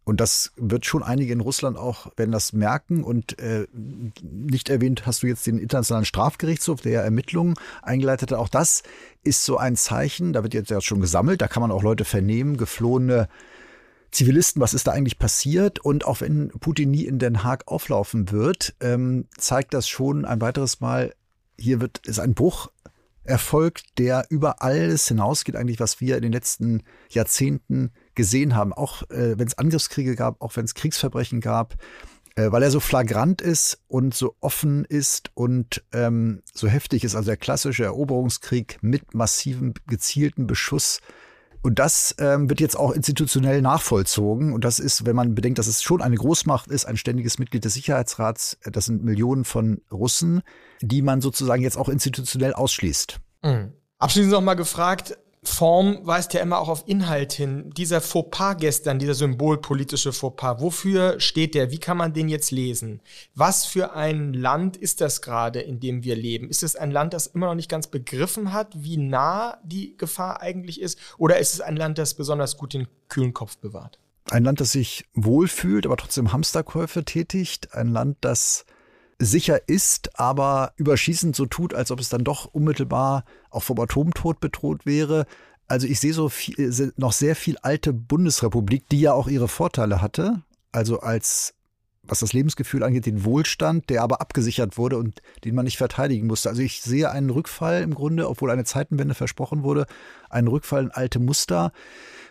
Und 0.06 0.22
das 0.22 0.54
wird 0.56 0.86
schon 0.86 1.04
einige 1.04 1.34
in 1.34 1.42
Russland 1.42 1.78
auch, 1.78 2.08
werden 2.16 2.32
das 2.32 2.54
merken. 2.54 3.04
Und 3.04 3.38
äh, 3.40 3.68
nicht 4.22 4.70
erwähnt 4.70 5.06
hast 5.06 5.24
du 5.24 5.28
jetzt 5.28 5.46
den 5.48 5.58
Internationalen 5.58 6.06
Strafgerichtshof, 6.06 6.80
der 6.80 7.04
Ermittlungen 7.04 7.56
eingeleitet 7.82 8.32
hat. 8.32 8.40
Auch 8.40 8.48
das 8.48 8.84
ist 9.24 9.44
so 9.44 9.58
ein 9.58 9.76
Zeichen, 9.76 10.32
da 10.32 10.42
wird 10.44 10.54
jetzt 10.54 10.70
ja 10.70 10.80
schon 10.80 11.02
gesammelt, 11.02 11.42
da 11.42 11.50
kann 11.50 11.62
man 11.62 11.72
auch 11.72 11.84
Leute 11.84 12.06
vernehmen, 12.06 12.56
geflohene 12.56 13.28
Zivilisten, 14.16 14.62
was 14.62 14.74
ist 14.74 14.88
da 14.88 14.94
eigentlich 14.94 15.20
passiert? 15.20 15.80
Und 15.80 16.06
auch 16.06 16.22
wenn 16.22 16.48
Putin 16.48 16.90
nie 16.90 17.04
in 17.04 17.20
Den 17.20 17.44
Haag 17.44 17.68
auflaufen 17.68 18.32
wird, 18.32 18.74
ähm, 18.80 19.28
zeigt 19.38 19.74
das 19.74 19.90
schon 19.90 20.24
ein 20.24 20.40
weiteres 20.40 20.80
Mal, 20.80 21.14
hier 21.60 21.82
wird, 21.82 22.00
ist 22.08 22.20
ein 22.20 22.34
Bruch 22.34 22.72
erfolgt, 23.26 23.98
der 23.98 24.26
über 24.30 24.62
alles 24.62 25.10
hinausgeht, 25.10 25.58
eigentlich, 25.58 25.82
was 25.82 26.00
wir 26.00 26.16
in 26.16 26.22
den 26.22 26.32
letzten 26.32 26.84
Jahrzehnten 27.10 27.92
gesehen 28.14 28.56
haben. 28.56 28.72
Auch 28.72 29.02
äh, 29.10 29.38
wenn 29.38 29.48
es 29.48 29.58
Angriffskriege 29.58 30.16
gab, 30.16 30.42
auch 30.42 30.56
wenn 30.56 30.64
es 30.64 30.76
Kriegsverbrechen 30.76 31.42
gab, 31.42 31.76
äh, 32.36 32.54
weil 32.54 32.64
er 32.64 32.72
so 32.72 32.80
flagrant 32.80 33.42
ist 33.42 33.80
und 33.90 34.14
so 34.14 34.38
offen 34.40 34.86
ist 34.86 35.32
und 35.34 35.84
ähm, 35.92 36.42
so 36.54 36.70
heftig 36.70 37.04
ist. 37.04 37.16
Also 37.16 37.28
der 37.28 37.38
klassische 37.38 37.84
Eroberungskrieg 37.84 38.78
mit 38.82 39.14
massivem 39.14 39.74
gezielten 39.88 40.48
Beschuss 40.48 41.02
und 41.66 41.80
das 41.80 42.14
ähm, 42.20 42.48
wird 42.48 42.62
jetzt 42.62 42.78
auch 42.78 42.92
institutionell 42.92 43.60
nachvollzogen. 43.60 44.54
Und 44.54 44.64
das 44.64 44.78
ist, 44.78 45.08
wenn 45.08 45.16
man 45.16 45.34
bedenkt, 45.34 45.58
dass 45.58 45.66
es 45.66 45.82
schon 45.82 46.00
eine 46.00 46.16
Großmacht 46.16 46.68
ist, 46.68 46.86
ein 46.86 46.96
ständiges 46.96 47.40
Mitglied 47.40 47.66
des 47.66 47.74
Sicherheitsrats, 47.74 48.60
äh, 48.62 48.70
das 48.70 48.86
sind 48.86 49.04
Millionen 49.04 49.46
von 49.46 49.82
Russen, 49.92 50.44
die 50.82 51.02
man 51.02 51.22
sozusagen 51.22 51.64
jetzt 51.64 51.76
auch 51.76 51.90
institutionell 51.90 52.54
ausschließt. 52.54 53.20
Mhm. 53.44 53.74
Abschließend 53.98 54.32
noch 54.32 54.42
mal 54.42 54.54
gefragt, 54.54 55.18
Form 55.48 56.00
weist 56.04 56.34
ja 56.34 56.42
immer 56.42 56.60
auch 56.60 56.70
auf 56.70 56.84
Inhalt 56.88 57.34
hin. 57.34 57.72
Dieser 57.76 58.02
Fauxpas 58.02 58.56
gestern, 58.56 59.00
dieser 59.00 59.14
symbolpolitische 59.14 60.14
Fauxpas, 60.14 60.60
wofür 60.60 61.20
steht 61.20 61.56
der? 61.56 61.72
Wie 61.72 61.78
kann 61.78 61.98
man 61.98 62.14
den 62.14 62.30
jetzt 62.30 62.52
lesen? 62.52 63.02
Was 63.34 63.66
für 63.66 63.94
ein 63.94 64.34
Land 64.34 64.78
ist 64.78 65.02
das 65.02 65.22
gerade, 65.22 65.62
in 65.62 65.80
dem 65.80 66.04
wir 66.04 66.16
leben? 66.16 66.50
Ist 66.50 66.64
es 66.64 66.76
ein 66.76 66.92
Land, 66.92 67.14
das 67.14 67.28
immer 67.28 67.48
noch 67.48 67.56
nicht 67.56 67.70
ganz 67.70 67.88
begriffen 67.88 68.54
hat, 68.54 68.74
wie 68.76 68.98
nah 68.98 69.58
die 69.64 69.96
Gefahr 69.98 70.42
eigentlich 70.42 70.82
ist? 70.82 71.00
Oder 71.18 71.40
ist 71.40 71.54
es 71.54 71.62
ein 71.62 71.76
Land, 71.76 71.98
das 71.98 72.14
besonders 72.14 72.58
gut 72.58 72.74
den 72.74 72.88
kühlen 73.10 73.34
Kopf 73.34 73.58
bewahrt? 73.58 74.00
Ein 74.32 74.44
Land, 74.44 74.60
das 74.60 74.72
sich 74.72 75.06
wohlfühlt, 75.14 75.86
aber 75.86 75.98
trotzdem 75.98 76.34
Hamsterkäufe 76.34 77.06
tätigt. 77.06 77.74
Ein 77.74 77.90
Land, 77.90 78.18
das 78.22 78.66
sicher 79.20 79.68
ist, 79.68 80.20
aber 80.20 80.74
überschießend 80.76 81.36
so 81.36 81.46
tut, 81.46 81.74
als 81.74 81.92
ob 81.92 82.00
es 82.00 82.10
dann 82.10 82.24
doch 82.24 82.46
unmittelbar 82.46 83.26
auch 83.50 83.64
vom 83.64 83.80
Atomtod 83.80 84.40
bedroht 84.40 84.86
wäre. 84.86 85.26
Also 85.68 85.88
ich 85.88 86.00
sehe 86.00 86.14
so 86.14 86.30
viel, 86.30 86.60
äh, 86.60 86.92
noch 86.98 87.14
sehr 87.14 87.36
viel 87.36 87.58
alte 87.62 87.94
Bundesrepublik, 87.94 88.90
die 88.90 89.02
ja 89.02 89.14
auch 89.14 89.28
ihre 89.28 89.48
Vorteile 89.48 90.02
hatte. 90.02 90.44
Also 90.72 91.00
als 91.00 91.56
was 92.08 92.20
das 92.20 92.34
Lebensgefühl 92.34 92.84
angeht, 92.84 93.06
den 93.06 93.26
Wohlstand, 93.26 93.90
der 93.90 94.04
aber 94.04 94.22
abgesichert 94.22 94.78
wurde 94.78 94.98
und 94.98 95.22
den 95.44 95.56
man 95.56 95.66
nicht 95.66 95.78
verteidigen 95.78 96.28
musste. 96.28 96.50
Also 96.50 96.62
ich 96.62 96.82
sehe 96.82 97.10
einen 97.10 97.30
Rückfall 97.30 97.82
im 97.82 97.94
Grunde, 97.94 98.30
obwohl 98.30 98.52
eine 98.52 98.64
Zeitenwende 98.64 99.16
versprochen 99.16 99.64
wurde, 99.64 99.86
einen 100.30 100.48
Rückfall 100.48 100.84
in 100.84 100.92
alte 100.92 101.20
Muster. 101.20 101.72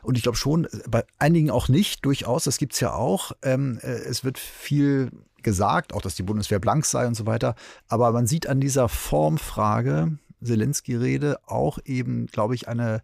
Und 0.05 0.17
ich 0.17 0.23
glaube 0.23 0.39
schon, 0.39 0.69
bei 0.89 1.05
einigen 1.19 1.51
auch 1.51 1.69
nicht, 1.69 2.05
durchaus, 2.05 2.45
das 2.45 2.59
gibt's 2.59 2.81
ja 2.81 2.93
auch. 2.93 3.33
Ähm, 3.43 3.79
äh, 3.83 3.89
es 3.89 4.25
wird 4.25 4.39
viel 4.39 5.11
gesagt, 5.43 5.93
auch 5.93 6.03
dass 6.03 6.15
die 6.15 6.23
Bundeswehr 6.23 6.59
blank 6.59 6.85
sei 6.85 7.07
und 7.07 7.15
so 7.15 7.27
weiter. 7.27 7.55
Aber 7.89 8.13
man 8.13 8.27
sieht 8.27 8.47
an 8.47 8.61
dieser 8.61 8.89
Formfrage, 8.89 10.19
Zelensky-Rede, 10.43 11.39
auch 11.47 11.79
eben, 11.85 12.27
glaube 12.27 12.55
ich, 12.55 12.69
eine, 12.69 13.03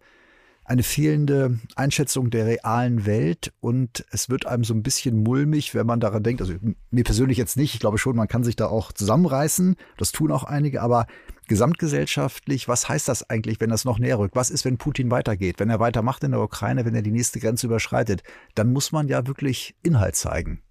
eine 0.65 0.83
fehlende 0.83 1.59
Einschätzung 1.77 2.31
der 2.31 2.47
realen 2.47 3.07
Welt. 3.07 3.53
Und 3.61 4.05
es 4.11 4.29
wird 4.29 4.47
einem 4.47 4.65
so 4.65 4.75
ein 4.75 4.83
bisschen 4.83 5.23
mulmig, 5.23 5.75
wenn 5.75 5.87
man 5.87 6.01
daran 6.01 6.23
denkt, 6.23 6.41
also 6.43 6.55
mir 6.91 7.05
persönlich 7.05 7.39
jetzt 7.39 7.57
nicht, 7.57 7.75
ich 7.75 7.81
glaube 7.81 7.99
schon, 7.99 8.17
man 8.17 8.29
kann 8.29 8.45
sich 8.45 8.57
da 8.57 8.67
auch 8.67 8.93
zusammenreißen, 8.93 9.77
das 9.97 10.13
tun 10.13 10.33
auch 10.33 10.45
einige, 10.45 10.83
aber 10.83 11.07
gesamtgesellschaftlich, 11.51 12.69
was 12.69 12.89
heißt 12.89 13.09
das 13.09 13.29
eigentlich, 13.29 13.61
wenn 13.61 13.71
das 13.71 13.85
noch 13.85 13.99
näher 13.99 14.21
rückt? 14.21 14.37
Was 14.37 14.51
ist, 14.51 14.65
wenn 14.65 14.79
Putin 14.79 15.11
weitergeht, 15.11 15.59
wenn 15.59 15.69
er 15.69 15.81
weitermacht 15.81 16.23
in 16.23 16.31
der 16.31 16.41
Ukraine, 16.41 16.85
wenn 16.85 16.95
er 16.95 17.03
die 17.03 17.11
nächste 17.11 17.41
Grenze 17.41 17.67
überschreitet? 17.67 18.23
Dann 18.55 18.73
muss 18.73 18.93
man 18.93 19.09
ja 19.09 19.27
wirklich 19.27 19.75
Inhalt 19.83 20.15
zeigen. 20.15 20.63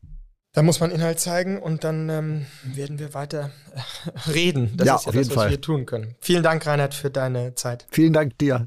Da 0.54 0.64
muss 0.64 0.80
man 0.80 0.90
Inhalt 0.90 1.20
zeigen 1.20 1.60
und 1.60 1.84
dann 1.84 2.08
ähm, 2.08 2.46
werden 2.64 2.98
wir 2.98 3.14
weiter 3.14 3.52
äh, 3.76 4.30
reden. 4.32 4.72
Das 4.78 4.88
ja, 4.88 4.96
ist 4.96 5.02
ja 5.04 5.10
auf 5.10 5.16
das, 5.16 5.16
jeden 5.16 5.30
was 5.36 5.36
Fall. 5.44 5.50
wir 5.52 5.62
tun 5.62 5.86
können. 5.86 6.16
Vielen 6.22 6.44
Dank, 6.44 6.66
Reinhard, 6.66 6.94
für 6.94 7.10
deine 7.10 7.56
Zeit. 7.56 7.86
Vielen 7.92 8.14
Dank 8.14 8.38
dir. 8.38 8.66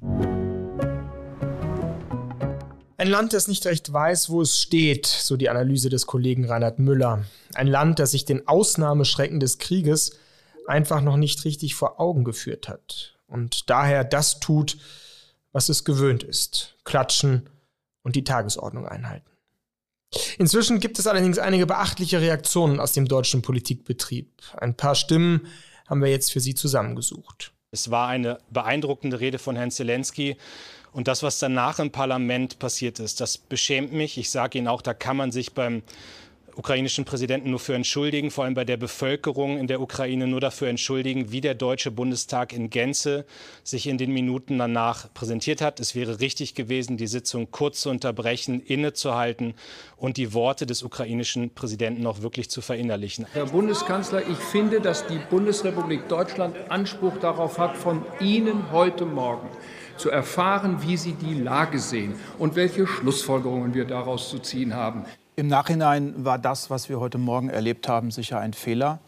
Ein 2.98 3.08
Land, 3.08 3.32
das 3.32 3.48
nicht 3.48 3.64
recht 3.64 3.90
weiß, 3.90 4.28
wo 4.28 4.42
es 4.42 4.60
steht, 4.60 5.06
so 5.06 5.38
die 5.38 5.48
Analyse 5.48 5.88
des 5.88 6.06
Kollegen 6.06 6.44
Reinhard 6.44 6.78
Müller. 6.78 7.24
Ein 7.54 7.68
Land, 7.68 7.98
das 7.98 8.10
sich 8.10 8.26
den 8.26 8.46
Ausnahmeschrecken 8.46 9.40
des 9.40 9.56
Krieges 9.56 10.18
einfach 10.66 11.00
noch 11.00 11.16
nicht 11.16 11.44
richtig 11.44 11.74
vor 11.74 12.00
Augen 12.00 12.24
geführt 12.24 12.68
hat 12.68 13.18
und 13.26 13.70
daher 13.70 14.04
das 14.04 14.40
tut, 14.40 14.78
was 15.52 15.68
es 15.68 15.84
gewöhnt 15.84 16.22
ist. 16.22 16.76
Klatschen 16.84 17.48
und 18.02 18.16
die 18.16 18.24
Tagesordnung 18.24 18.86
einhalten. 18.86 19.30
Inzwischen 20.38 20.80
gibt 20.80 20.98
es 20.98 21.06
allerdings 21.06 21.38
einige 21.38 21.66
beachtliche 21.66 22.20
Reaktionen 22.20 22.80
aus 22.80 22.92
dem 22.92 23.08
deutschen 23.08 23.42
Politikbetrieb. 23.42 24.28
Ein 24.56 24.76
paar 24.76 24.94
Stimmen 24.94 25.46
haben 25.88 26.02
wir 26.02 26.10
jetzt 26.10 26.32
für 26.32 26.40
Sie 26.40 26.54
zusammengesucht. 26.54 27.52
Es 27.70 27.90
war 27.90 28.08
eine 28.08 28.38
beeindruckende 28.50 29.20
Rede 29.20 29.38
von 29.38 29.56
Herrn 29.56 29.70
Zelensky. 29.70 30.36
Und 30.92 31.08
das, 31.08 31.22
was 31.22 31.38
danach 31.38 31.78
im 31.78 31.90
Parlament 31.90 32.58
passiert 32.58 32.98
ist, 32.98 33.20
das 33.22 33.38
beschämt 33.38 33.92
mich. 33.92 34.18
Ich 34.18 34.30
sage 34.30 34.58
Ihnen 34.58 34.68
auch, 34.68 34.82
da 34.82 34.92
kann 34.92 35.16
man 35.16 35.32
sich 35.32 35.54
beim 35.54 35.82
ukrainischen 36.56 37.04
Präsidenten 37.04 37.50
nur 37.50 37.58
für 37.58 37.74
entschuldigen, 37.74 38.30
vor 38.30 38.44
allem 38.44 38.54
bei 38.54 38.64
der 38.64 38.76
Bevölkerung 38.76 39.58
in 39.58 39.66
der 39.66 39.80
Ukraine 39.80 40.26
nur 40.26 40.40
dafür 40.40 40.68
entschuldigen, 40.68 41.32
wie 41.32 41.40
der 41.40 41.54
Deutsche 41.54 41.90
Bundestag 41.90 42.52
in 42.52 42.70
Gänze 42.70 43.24
sich 43.64 43.86
in 43.86 43.98
den 43.98 44.12
Minuten 44.12 44.58
danach 44.58 45.12
präsentiert 45.14 45.60
hat. 45.60 45.80
Es 45.80 45.94
wäre 45.94 46.20
richtig 46.20 46.54
gewesen, 46.54 46.96
die 46.96 47.06
Sitzung 47.06 47.50
kurz 47.50 47.80
zu 47.80 47.90
unterbrechen, 47.90 48.60
innezuhalten 48.60 49.54
und 49.96 50.16
die 50.16 50.34
Worte 50.34 50.66
des 50.66 50.82
ukrainischen 50.82 51.50
Präsidenten 51.54 52.06
auch 52.06 52.22
wirklich 52.22 52.50
zu 52.50 52.60
verinnerlichen. 52.60 53.26
Herr 53.32 53.46
Bundeskanzler, 53.46 54.28
ich 54.28 54.38
finde, 54.38 54.80
dass 54.80 55.06
die 55.06 55.18
Bundesrepublik 55.30 56.08
Deutschland 56.08 56.56
Anspruch 56.68 57.18
darauf 57.18 57.58
hat, 57.58 57.76
von 57.76 58.04
Ihnen 58.20 58.70
heute 58.72 59.04
Morgen 59.04 59.48
zu 59.96 60.10
erfahren, 60.10 60.78
wie 60.82 60.96
Sie 60.96 61.12
die 61.12 61.34
Lage 61.34 61.78
sehen 61.78 62.14
und 62.38 62.56
welche 62.56 62.86
Schlussfolgerungen 62.86 63.74
wir 63.74 63.84
daraus 63.84 64.30
zu 64.30 64.38
ziehen 64.38 64.74
haben. 64.74 65.04
Im 65.34 65.48
Nachhinein 65.48 66.24
war 66.24 66.38
das, 66.38 66.68
was 66.68 66.88
wir 66.88 67.00
heute 67.00 67.16
Morgen 67.18 67.48
erlebt 67.48 67.88
haben, 67.88 68.10
sicher 68.10 68.38
ein 68.38 68.52
Fehler. 68.52 69.00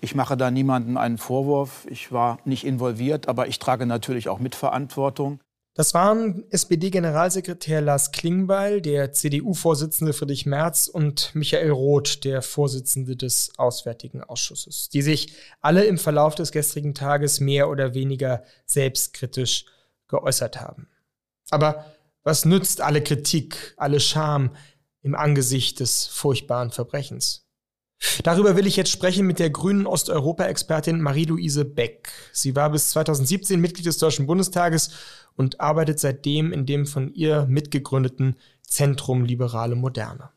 Ich 0.00 0.14
mache 0.14 0.36
da 0.36 0.50
niemandem 0.50 0.96
einen 0.96 1.18
Vorwurf. 1.18 1.86
Ich 1.90 2.12
war 2.12 2.38
nicht 2.44 2.64
involviert, 2.64 3.26
aber 3.26 3.48
ich 3.48 3.58
trage 3.58 3.84
natürlich 3.84 4.28
auch 4.28 4.38
Mitverantwortung. 4.38 5.40
Das 5.76 5.92
waren 5.92 6.44
SPD-Generalsekretär 6.50 7.80
Lars 7.80 8.12
Klingbeil, 8.12 8.80
der 8.80 9.12
CDU-Vorsitzende 9.12 10.12
Friedrich 10.12 10.46
Merz 10.46 10.86
und 10.86 11.34
Michael 11.34 11.70
Roth, 11.70 12.22
der 12.22 12.42
Vorsitzende 12.42 13.16
des 13.16 13.50
Auswärtigen 13.56 14.22
Ausschusses, 14.22 14.88
die 14.90 15.02
sich 15.02 15.34
alle 15.60 15.82
im 15.84 15.98
Verlauf 15.98 16.36
des 16.36 16.52
gestrigen 16.52 16.94
Tages 16.94 17.40
mehr 17.40 17.68
oder 17.68 17.92
weniger 17.94 18.44
selbstkritisch 18.66 19.64
geäußert 20.06 20.60
haben. 20.60 20.86
Aber 21.50 21.86
was 22.22 22.44
nützt 22.44 22.80
alle 22.80 23.02
Kritik, 23.02 23.74
alle 23.76 23.98
Scham 23.98 24.50
im 25.04 25.14
Angesicht 25.14 25.78
des 25.78 26.06
furchtbaren 26.06 26.72
Verbrechens? 26.72 27.46
Darüber 28.22 28.56
will 28.56 28.66
ich 28.66 28.76
jetzt 28.76 28.90
sprechen 28.90 29.26
mit 29.26 29.38
der 29.38 29.50
grünen 29.50 29.86
Osteuropa-Expertin 29.86 31.00
Marie-Louise 31.00 31.64
Beck. 31.64 32.10
Sie 32.32 32.56
war 32.56 32.70
bis 32.70 32.90
2017 32.90 33.60
Mitglied 33.60 33.86
des 33.86 33.98
Deutschen 33.98 34.26
Bundestages 34.26 34.90
und 35.36 35.60
arbeitet 35.60 36.00
seitdem 36.00 36.52
in 36.52 36.66
dem 36.66 36.86
von 36.86 37.12
ihr 37.14 37.46
mitgegründeten 37.46 38.36
Zentrum 38.62 39.24
Liberale 39.24 39.76
Moderne. 39.76 40.30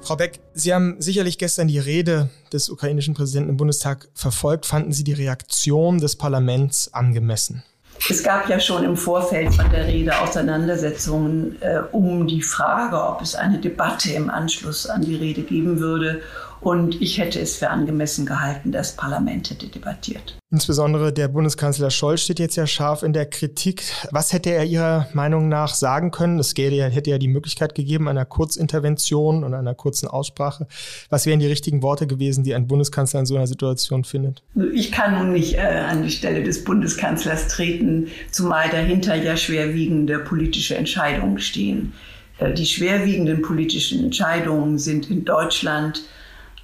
Frau 0.00 0.16
Beck, 0.16 0.40
Sie 0.54 0.72
haben 0.72 1.00
sicherlich 1.00 1.38
gestern 1.38 1.68
die 1.68 1.78
Rede 1.78 2.30
des 2.52 2.70
ukrainischen 2.70 3.14
Präsidenten 3.14 3.50
im 3.50 3.56
Bundestag 3.56 4.08
verfolgt. 4.14 4.64
Fanden 4.64 4.92
Sie 4.92 5.04
die 5.04 5.12
Reaktion 5.12 5.98
des 5.98 6.16
Parlaments 6.16 6.92
angemessen? 6.94 7.62
Es 8.08 8.22
gab 8.22 8.48
ja 8.48 8.58
schon 8.60 8.84
im 8.84 8.96
Vorfeld 8.96 9.54
von 9.54 9.70
der 9.70 9.86
Rede 9.86 10.18
Auseinandersetzungen 10.20 11.56
äh, 11.60 11.80
um 11.92 12.26
die 12.26 12.42
Frage, 12.42 13.02
ob 13.02 13.20
es 13.20 13.34
eine 13.34 13.58
Debatte 13.58 14.12
im 14.12 14.30
Anschluss 14.30 14.86
an 14.86 15.02
die 15.02 15.16
Rede 15.16 15.42
geben 15.42 15.78
würde. 15.80 16.22
Und 16.60 17.00
ich 17.00 17.18
hätte 17.18 17.40
es 17.40 17.56
für 17.56 17.70
angemessen 17.70 18.26
gehalten, 18.26 18.72
das 18.72 18.96
Parlament 18.96 19.50
hätte 19.50 19.68
debattiert. 19.68 20.38
Insbesondere 20.50 21.12
der 21.12 21.28
Bundeskanzler 21.28 21.90
Scholz 21.90 22.22
steht 22.22 22.38
jetzt 22.38 22.56
ja 22.56 22.66
scharf 22.66 23.02
in 23.02 23.12
der 23.12 23.26
Kritik. 23.26 23.82
Was 24.12 24.32
hätte 24.32 24.50
er 24.50 24.64
Ihrer 24.64 25.06
Meinung 25.12 25.48
nach 25.48 25.74
sagen 25.74 26.10
können? 26.10 26.38
Es 26.38 26.54
hätte 26.56 27.10
ja 27.10 27.18
die 27.18 27.28
Möglichkeit 27.28 27.74
gegeben 27.74 28.08
einer 28.08 28.24
Kurzintervention 28.24 29.44
und 29.44 29.54
einer 29.54 29.74
kurzen 29.74 30.08
Aussprache. 30.08 30.66
Was 31.10 31.26
wären 31.26 31.38
die 31.38 31.46
richtigen 31.46 31.82
Worte 31.82 32.06
gewesen, 32.06 32.44
die 32.44 32.54
ein 32.54 32.66
Bundeskanzler 32.66 33.20
in 33.20 33.26
so 33.26 33.36
einer 33.36 33.46
Situation 33.46 34.04
findet? 34.04 34.42
Ich 34.72 34.90
kann 34.90 35.18
nun 35.18 35.32
nicht 35.32 35.54
äh, 35.54 35.60
an 35.60 36.02
die 36.02 36.10
Stelle 36.10 36.42
des 36.42 36.64
Bundeskanzlers 36.64 37.48
treten, 37.48 38.08
zumal 38.30 38.70
dahinter 38.70 39.14
ja 39.14 39.36
schwerwiegende 39.36 40.18
politische 40.18 40.76
Entscheidungen 40.76 41.38
stehen. 41.38 41.92
Äh, 42.38 42.54
die 42.54 42.66
schwerwiegenden 42.66 43.42
politischen 43.42 44.02
Entscheidungen 44.02 44.78
sind 44.78 45.10
in 45.10 45.24
Deutschland 45.24 46.02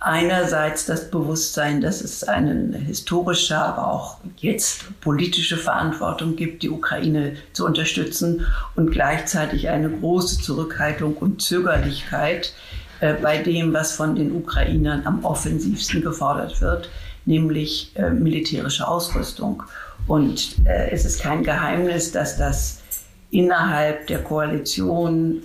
einerseits 0.05 0.85
das 0.85 1.11
Bewusstsein, 1.11 1.81
dass 1.81 2.03
es 2.03 2.25
eine 2.25 2.77
historische, 2.77 3.57
aber 3.57 3.91
auch 3.91 4.19
jetzt 4.37 5.01
politische 5.01 5.57
Verantwortung 5.57 6.37
gibt, 6.37 6.63
die 6.63 6.71
Ukraine 6.71 7.37
zu 7.55 7.65
unterstützen 7.65 8.47
und 8.77 8.91
gleichzeitig 8.91 9.71
eine 9.71 9.89
große 9.91 10.43
Zurückhaltung 10.43 11.17
und 11.17 11.41
Zögerlichkeit 11.41 12.53
äh, 13.01 13.15
bei 13.15 13.39
dem, 13.39 13.73
was 13.73 13.93
von 13.93 14.15
den 14.15 14.37
Ukrainern 14.37 15.07
am 15.07 15.25
offensivsten 15.25 16.03
gefordert 16.03 16.61
wird, 16.61 16.91
nämlich 17.25 17.93
äh, 17.95 18.11
militärische 18.11 18.87
Ausrüstung. 18.87 19.63
Und 20.07 20.57
äh, 20.67 20.91
es 20.91 21.07
ist 21.07 21.23
kein 21.23 21.43
Geheimnis, 21.43 22.13
dass 22.13 22.37
das 22.37 22.83
innerhalb 23.31 24.07
der 24.07 24.23
Koalition 24.23 25.43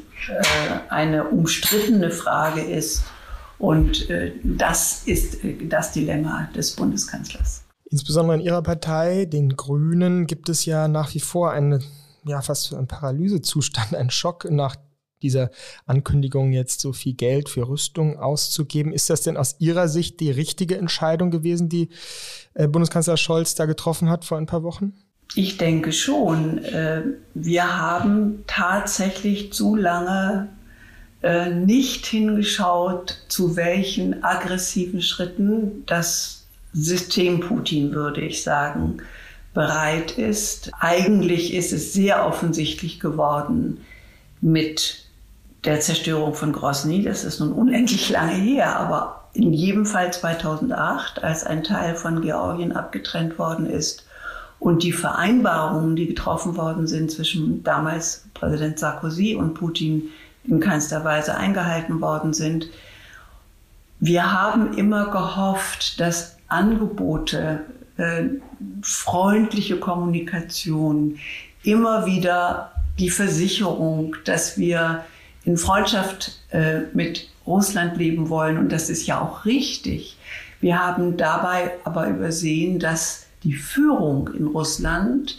eine 0.89 1.23
umstrittene 1.23 2.11
Frage 2.11 2.61
ist, 2.61 3.03
und 3.59 4.09
äh, 4.09 4.31
das 4.43 5.03
ist 5.05 5.43
äh, 5.43 5.67
das 5.67 5.91
Dilemma 5.91 6.49
des 6.55 6.75
Bundeskanzlers. 6.75 7.63
Insbesondere 7.91 8.37
in 8.37 8.43
Ihrer 8.43 8.61
Partei, 8.61 9.25
den 9.25 9.55
Grünen, 9.55 10.27
gibt 10.27 10.49
es 10.49 10.65
ja 10.65 10.87
nach 10.87 11.13
wie 11.13 11.19
vor 11.19 11.51
einen, 11.51 11.83
ja, 12.25 12.41
fast 12.41 12.73
einen 12.73 12.87
Paralysezustand, 12.87 13.93
einen 13.95 14.09
Schock 14.09 14.49
nach 14.49 14.77
dieser 15.21 15.51
Ankündigung, 15.85 16.53
jetzt 16.53 16.79
so 16.79 16.93
viel 16.93 17.13
Geld 17.13 17.49
für 17.49 17.67
Rüstung 17.67 18.17
auszugeben. 18.17 18.93
Ist 18.93 19.09
das 19.09 19.23
denn 19.23 19.35
aus 19.35 19.57
Ihrer 19.59 19.89
Sicht 19.89 20.21
die 20.21 20.31
richtige 20.31 20.77
Entscheidung 20.77 21.29
gewesen, 21.29 21.67
die 21.67 21.89
äh, 22.53 22.69
Bundeskanzler 22.69 23.17
Scholz 23.17 23.55
da 23.55 23.65
getroffen 23.65 24.09
hat 24.09 24.23
vor 24.23 24.37
ein 24.37 24.45
paar 24.45 24.63
Wochen? 24.63 24.93
Ich 25.35 25.57
denke 25.57 25.91
schon. 25.91 26.59
Wir 27.35 27.77
haben 27.77 28.45
tatsächlich 28.47 29.53
zu 29.53 29.75
lange 29.75 30.49
äh, 31.21 31.49
nicht 31.49 32.05
hingeschaut, 32.05 33.17
zu 33.27 33.55
welchen 33.55 34.23
aggressiven 34.23 35.01
Schritten 35.01 35.83
das 35.85 36.45
System 36.73 37.39
Putin, 37.39 37.93
würde 37.93 38.21
ich 38.21 38.43
sagen, 38.43 39.01
bereit 39.53 40.11
ist. 40.11 40.71
Eigentlich 40.79 41.53
ist 41.53 41.73
es 41.73 41.93
sehr 41.93 42.25
offensichtlich 42.25 42.99
geworden 42.99 43.81
mit 44.41 45.05
der 45.65 45.81
Zerstörung 45.81 46.33
von 46.33 46.53
Grosny. 46.53 47.03
Das 47.03 47.23
ist 47.23 47.39
nun 47.39 47.51
unendlich 47.51 48.09
lange 48.09 48.33
her, 48.33 48.77
aber 48.77 49.27
in 49.33 49.53
jedem 49.53 49.85
Fall 49.85 50.13
2008, 50.13 51.23
als 51.23 51.43
ein 51.43 51.63
Teil 51.63 51.95
von 51.95 52.21
Georgien 52.21 52.71
abgetrennt 52.71 53.37
worden 53.37 53.65
ist 53.65 54.05
und 54.59 54.83
die 54.83 54.91
Vereinbarungen, 54.91 55.95
die 55.95 56.07
getroffen 56.07 56.57
worden 56.57 56.87
sind 56.87 57.11
zwischen 57.11 57.63
damals 57.63 58.25
Präsident 58.33 58.79
Sarkozy 58.79 59.35
und 59.35 59.53
Putin, 59.53 60.09
in 60.49 60.59
keinster 60.59 61.03
Weise 61.03 61.35
eingehalten 61.35 62.01
worden 62.01 62.33
sind. 62.33 62.69
Wir 63.99 64.31
haben 64.31 64.77
immer 64.77 65.11
gehofft, 65.11 65.99
dass 65.99 66.37
Angebote, 66.47 67.65
äh, 67.97 68.23
freundliche 68.81 69.77
Kommunikation, 69.77 71.19
immer 71.63 72.05
wieder 72.05 72.71
die 72.97 73.09
Versicherung, 73.09 74.15
dass 74.25 74.57
wir 74.57 75.03
in 75.43 75.57
Freundschaft 75.57 76.39
äh, 76.51 76.81
mit 76.93 77.29
Russland 77.45 77.97
leben 77.97 78.29
wollen. 78.29 78.57
Und 78.57 78.71
das 78.71 78.89
ist 78.89 79.07
ja 79.07 79.21
auch 79.21 79.45
richtig. 79.45 80.17
Wir 80.61 80.79
haben 80.79 81.17
dabei 81.17 81.71
aber 81.83 82.07
übersehen, 82.07 82.79
dass 82.79 83.25
die 83.43 83.53
Führung 83.53 84.29
in 84.33 84.47
Russland 84.47 85.37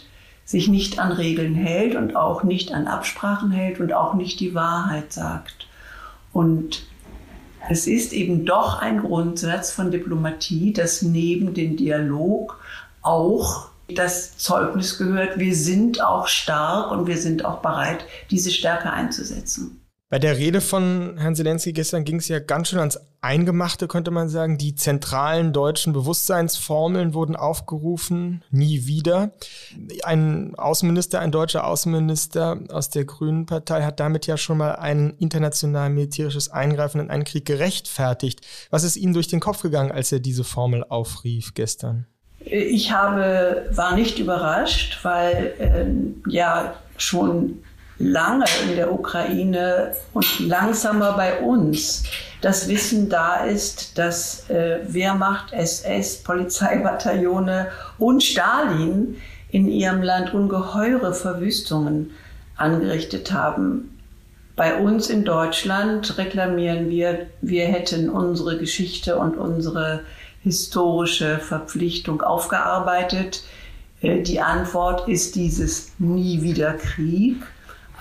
sich 0.51 0.67
nicht 0.67 0.99
an 0.99 1.13
Regeln 1.13 1.55
hält 1.55 1.95
und 1.95 2.17
auch 2.17 2.43
nicht 2.43 2.73
an 2.73 2.85
Absprachen 2.85 3.51
hält 3.51 3.79
und 3.79 3.93
auch 3.93 4.15
nicht 4.15 4.41
die 4.41 4.53
Wahrheit 4.53 5.13
sagt. 5.13 5.65
Und 6.33 6.83
es 7.69 7.87
ist 7.87 8.11
eben 8.11 8.45
doch 8.45 8.81
ein 8.81 8.99
Grundsatz 8.99 9.71
von 9.71 9.91
Diplomatie, 9.91 10.73
dass 10.73 11.01
neben 11.01 11.53
dem 11.53 11.77
Dialog 11.77 12.59
auch 13.01 13.69
das 13.87 14.37
Zeugnis 14.37 14.97
gehört, 14.97 15.39
wir 15.39 15.55
sind 15.55 16.03
auch 16.03 16.27
stark 16.27 16.91
und 16.91 17.07
wir 17.07 17.17
sind 17.17 17.45
auch 17.45 17.61
bereit, 17.61 18.05
diese 18.29 18.51
Stärke 18.51 18.91
einzusetzen. 18.91 19.80
Bei 20.11 20.19
der 20.19 20.37
Rede 20.37 20.59
von 20.59 21.17
Herrn 21.17 21.37
Zelensky 21.37 21.71
gestern 21.71 22.03
ging 22.03 22.17
es 22.17 22.27
ja 22.27 22.39
ganz 22.39 22.67
schön 22.67 22.79
ans 22.79 22.99
Eingemachte, 23.21 23.87
könnte 23.87 24.11
man 24.11 24.27
sagen. 24.27 24.57
Die 24.57 24.75
zentralen 24.75 25.53
deutschen 25.53 25.93
Bewusstseinsformeln 25.93 27.13
wurden 27.13 27.37
aufgerufen, 27.37 28.43
nie 28.51 28.87
wieder. 28.87 29.31
Ein 30.03 30.53
Außenminister, 30.57 31.21
ein 31.21 31.31
deutscher 31.31 31.65
Außenminister 31.65 32.59
aus 32.73 32.89
der 32.89 33.05
Grünen 33.05 33.45
Partei 33.45 33.83
hat 33.83 34.01
damit 34.01 34.27
ja 34.27 34.35
schon 34.35 34.57
mal 34.57 34.75
ein 34.75 35.11
international 35.17 35.89
militärisches 35.89 36.51
Eingreifen 36.51 36.99
in 36.99 37.09
einen 37.09 37.23
Krieg 37.23 37.45
gerechtfertigt. 37.45 38.41
Was 38.69 38.83
ist 38.83 38.97
Ihnen 38.97 39.13
durch 39.13 39.29
den 39.29 39.39
Kopf 39.39 39.61
gegangen, 39.61 39.93
als 39.93 40.11
er 40.11 40.19
diese 40.19 40.43
Formel 40.43 40.83
aufrief 40.83 41.53
gestern? 41.53 42.05
Ich 42.39 42.91
habe, 42.91 43.69
war 43.71 43.95
nicht 43.95 44.19
überrascht, 44.19 44.99
weil 45.03 45.53
äh, 45.57 46.29
ja 46.29 46.73
schon 46.97 47.63
lange 48.01 48.45
in 48.67 48.75
der 48.75 48.91
Ukraine 48.91 49.93
und 50.13 50.39
langsamer 50.39 51.13
bei 51.13 51.39
uns 51.39 52.03
das 52.41 52.67
Wissen 52.67 53.07
da 53.07 53.45
ist, 53.45 53.97
dass 53.99 54.49
äh, 54.49 54.79
Wehrmacht, 54.87 55.53
SS, 55.53 56.23
Polizeibataillone 56.23 57.67
und 57.99 58.23
Stalin 58.23 59.17
in 59.51 59.67
ihrem 59.67 60.01
Land 60.01 60.33
ungeheure 60.33 61.13
Verwüstungen 61.13 62.11
angerichtet 62.55 63.31
haben. 63.31 63.99
Bei 64.55 64.79
uns 64.79 65.09
in 65.09 65.23
Deutschland 65.23 66.17
reklamieren 66.17 66.89
wir, 66.89 67.27
wir 67.41 67.65
hätten 67.65 68.09
unsere 68.09 68.57
Geschichte 68.57 69.17
und 69.17 69.37
unsere 69.37 70.01
historische 70.41 71.37
Verpflichtung 71.37 72.23
aufgearbeitet. 72.23 73.43
Äh, 74.01 74.23
die 74.23 74.41
Antwort 74.41 75.07
ist 75.07 75.35
dieses 75.35 75.91
Nie 75.99 76.41
wieder 76.41 76.73
Krieg 76.73 77.37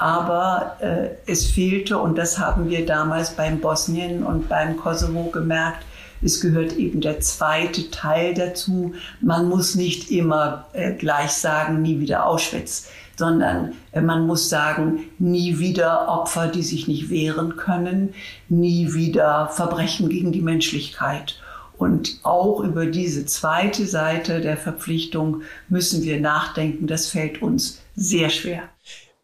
aber 0.01 0.77
äh, 0.81 1.11
es 1.31 1.47
fehlte, 1.47 1.99
und 1.99 2.17
das 2.17 2.39
haben 2.39 2.71
wir 2.71 2.87
damals 2.87 3.37
beim 3.37 3.61
Bosnien 3.61 4.23
und 4.23 4.49
beim 4.49 4.79
Kosovo 4.79 5.25
gemerkt, 5.25 5.85
es 6.23 6.41
gehört 6.41 6.75
eben 6.77 7.03
der 7.03 7.21
zweite 7.21 7.91
Teil 7.91 8.33
dazu. 8.35 8.95
Man 9.21 9.49
muss 9.49 9.75
nicht 9.75 10.11
immer 10.11 10.67
äh, 10.73 10.93
gleich 10.93 11.33
sagen, 11.33 11.83
nie 11.83 12.01
wieder 12.01 12.27
Auschwitz, 12.27 12.89
sondern 13.17 13.75
äh, 13.93 14.01
man 14.01 14.27
muss 14.27 14.49
sagen, 14.49 15.11
nie 15.19 15.59
wieder 15.59 16.09
Opfer, 16.09 16.49
die 16.49 16.63
sich 16.63 16.89
nicht 16.89 17.11
wehren 17.11 17.57
können, 17.57 18.15
nie 18.49 18.95
wieder 18.95 19.49
Verbrechen 19.49 20.09
gegen 20.09 20.33
die 20.33 20.43
Menschlichkeit. 20.43 21.39
Und 21.77 22.21
auch 22.23 22.61
über 22.61 22.87
diese 22.87 23.25
zweite 23.27 23.87
Seite 23.87 24.41
der 24.41 24.57
Verpflichtung 24.57 25.43
müssen 25.69 26.03
wir 26.03 26.21
nachdenken. 26.21 26.87
Das 26.87 27.09
fällt 27.09 27.41
uns 27.41 27.81
sehr 27.97 28.29
schwer. 28.29 28.63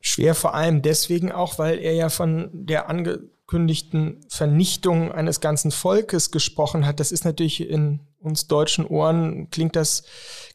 Schwer 0.06 0.36
vor 0.36 0.54
allem 0.54 0.82
deswegen 0.82 1.32
auch, 1.32 1.58
weil 1.58 1.80
er 1.80 1.92
ja 1.92 2.10
von 2.10 2.48
der 2.52 2.88
angekündigten 2.88 4.24
Vernichtung 4.28 5.10
eines 5.10 5.40
ganzen 5.40 5.72
Volkes 5.72 6.30
gesprochen 6.30 6.86
hat. 6.86 7.00
Das 7.00 7.10
ist 7.10 7.24
natürlich 7.24 7.68
in 7.68 7.98
uns 8.20 8.46
deutschen 8.46 8.86
Ohren, 8.86 9.50
klingt 9.50 9.74
das, 9.74 10.04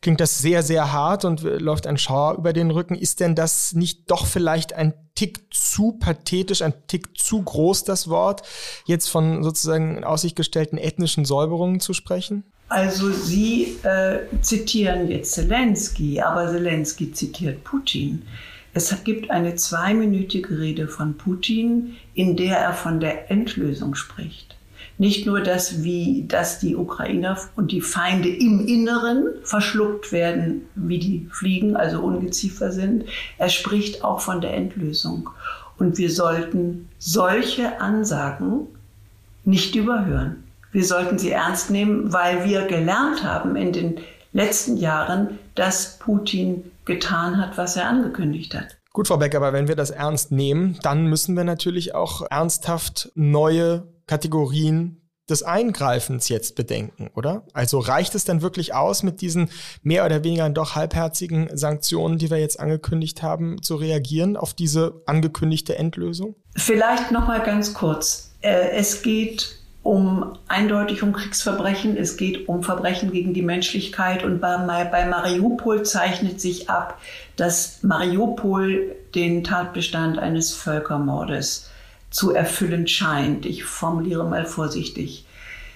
klingt 0.02 0.22
das 0.22 0.38
sehr, 0.38 0.64
sehr 0.64 0.94
hart 0.94 1.26
und 1.26 1.42
läuft 1.42 1.86
ein 1.86 1.98
Schauer 1.98 2.38
über 2.38 2.54
den 2.54 2.72
Rücken. 2.72 2.96
Ist 2.96 3.20
denn 3.20 3.36
das 3.36 3.74
nicht 3.74 4.10
doch 4.10 4.26
vielleicht 4.26 4.72
ein 4.72 4.94
Tick 5.16 5.54
zu 5.54 5.98
pathetisch, 6.00 6.62
ein 6.62 6.74
Tick 6.88 7.18
zu 7.18 7.42
groß, 7.44 7.84
das 7.84 8.08
Wort, 8.08 8.44
jetzt 8.86 9.10
von 9.10 9.44
sozusagen 9.44 10.06
aussicht 10.06 10.38
gestellten 10.38 10.78
ethnischen 10.78 11.26
Säuberungen 11.26 11.82
zu 11.82 11.92
sprechen? 11.92 12.46
Also 12.70 13.12
Sie 13.12 13.76
äh, 13.84 14.20
zitieren 14.42 15.12
jetzt 15.12 15.34
Zelensky, 15.34 16.22
aber 16.22 16.50
Zelensky 16.50 17.12
zitiert 17.12 17.66
Putin. 17.66 18.22
Es 18.74 19.04
gibt 19.04 19.30
eine 19.32 19.56
zweiminütige 19.56 20.60
Rede 20.60 20.88
von 20.88 21.16
Putin, 21.16 21.96
in 22.14 22.38
der 22.38 22.58
er 22.58 22.74
von 22.74 23.00
der 23.00 23.30
Endlösung 23.30 23.96
spricht. 23.96 24.56
Nicht 24.98 25.26
nur, 25.26 25.42
dass, 25.42 25.84
wie, 25.84 26.26
dass 26.28 26.60
die 26.60 26.76
Ukrainer 26.76 27.38
und 27.56 27.72
die 27.72 27.82
Feinde 27.82 28.30
im 28.30 28.66
Inneren 28.66 29.26
verschluckt 29.44 30.12
werden, 30.12 30.62
wie 30.76 31.00
die 31.00 31.28
Fliegen, 31.32 31.76
also 31.76 32.02
Ungeziefer 32.02 32.72
sind. 32.72 33.06
Er 33.38 33.50
spricht 33.50 34.04
auch 34.04 34.22
von 34.22 34.42
der 34.42 34.54
Endlösung. 34.54 35.30
Und 35.78 35.98
wir 35.98 36.12
sollten 36.12 36.88
solche 37.00 37.82
Ansagen 37.82 38.68
nicht 39.44 39.76
überhören. 39.76 40.44
Wir 40.72 40.86
sollten 40.86 41.18
sie 41.18 41.32
ernst 41.32 41.72
nehmen, 41.72 42.14
weil 42.14 42.46
wir 42.46 42.68
gelernt 42.68 43.24
haben 43.24 43.56
in 43.56 43.74
den 43.74 43.98
letzten 44.34 44.78
Jahren, 44.78 45.40
dass 45.56 45.98
Putin 45.98 46.64
getan 46.86 47.38
hat, 47.38 47.58
was 47.58 47.76
er 47.76 47.88
angekündigt 47.88 48.54
hat. 48.56 48.78
Gut, 48.94 49.08
Frau 49.08 49.18
Beck, 49.18 49.36
aber 49.36 49.54
wenn 49.54 49.68
wir 49.68 49.76
das 49.76 49.90
ernst 49.90 50.32
nehmen, 50.32 50.78
dann 50.84 51.06
müssen 51.06 51.38
wir 51.38 51.46
natürlich 51.46 51.96
auch 51.96 52.24
ernsthaft 52.30 53.12
neue 53.16 53.88
Kategorien 54.06 55.02
des 55.30 55.44
Eingreifens 55.44 56.28
jetzt 56.28 56.56
bedenken, 56.56 57.10
oder? 57.16 57.46
Also 57.54 57.80
reicht 57.80 58.16
es 58.16 58.26
dann 58.26 58.42
wirklich 58.42 58.74
aus, 58.74 59.02
mit 59.02 59.22
diesen 59.22 59.50
mehr 59.82 60.06
oder 60.06 60.26
weniger 60.26 60.50
doch 60.50 60.76
halbherzigen 60.76 61.50
Sanktionen, 61.56 62.18
die 62.18 62.30
wir 62.30 62.38
jetzt 62.38 62.60
angekündigt 62.60 63.24
haben, 63.24 63.62
zu 63.62 63.76
reagieren 63.76 64.36
auf 64.36 64.54
diese 64.54 65.02
angekündigte 65.06 65.78
Endlösung? 65.78 66.36
Vielleicht 66.58 67.12
noch 67.12 67.28
mal 67.28 67.42
ganz 67.42 67.74
kurz. 67.74 68.34
Äh, 68.42 68.72
es 68.72 69.04
geht 69.04 69.61
um 69.84 70.38
eindeutig 70.48 71.02
um 71.02 71.12
Kriegsverbrechen, 71.12 71.98
es 71.98 72.16
geht 72.16 72.48
um 72.48 72.64
Verbrechen 72.64 73.12
gegen 73.12 73.34
die 73.34 73.42
Menschlichkeit 73.42 74.24
und 74.24 74.40
bei, 74.40 74.58
bei 74.86 75.06
Mariupol 75.06 75.84
zeichnet 75.84 76.40
sich 76.40 76.70
ab, 76.70 77.00
dass 77.36 77.82
Mariupol 77.82 78.96
den 79.16 79.44
Tatbestand 79.44 80.20
eines 80.20 80.54
Völkermordes 80.54 81.72
zu 82.12 82.32
erfüllen 82.32 82.88
scheint. 82.88 83.46
Ich 83.46 83.64
formuliere 83.64 84.26
mal 84.26 84.46
vorsichtig. 84.46 85.26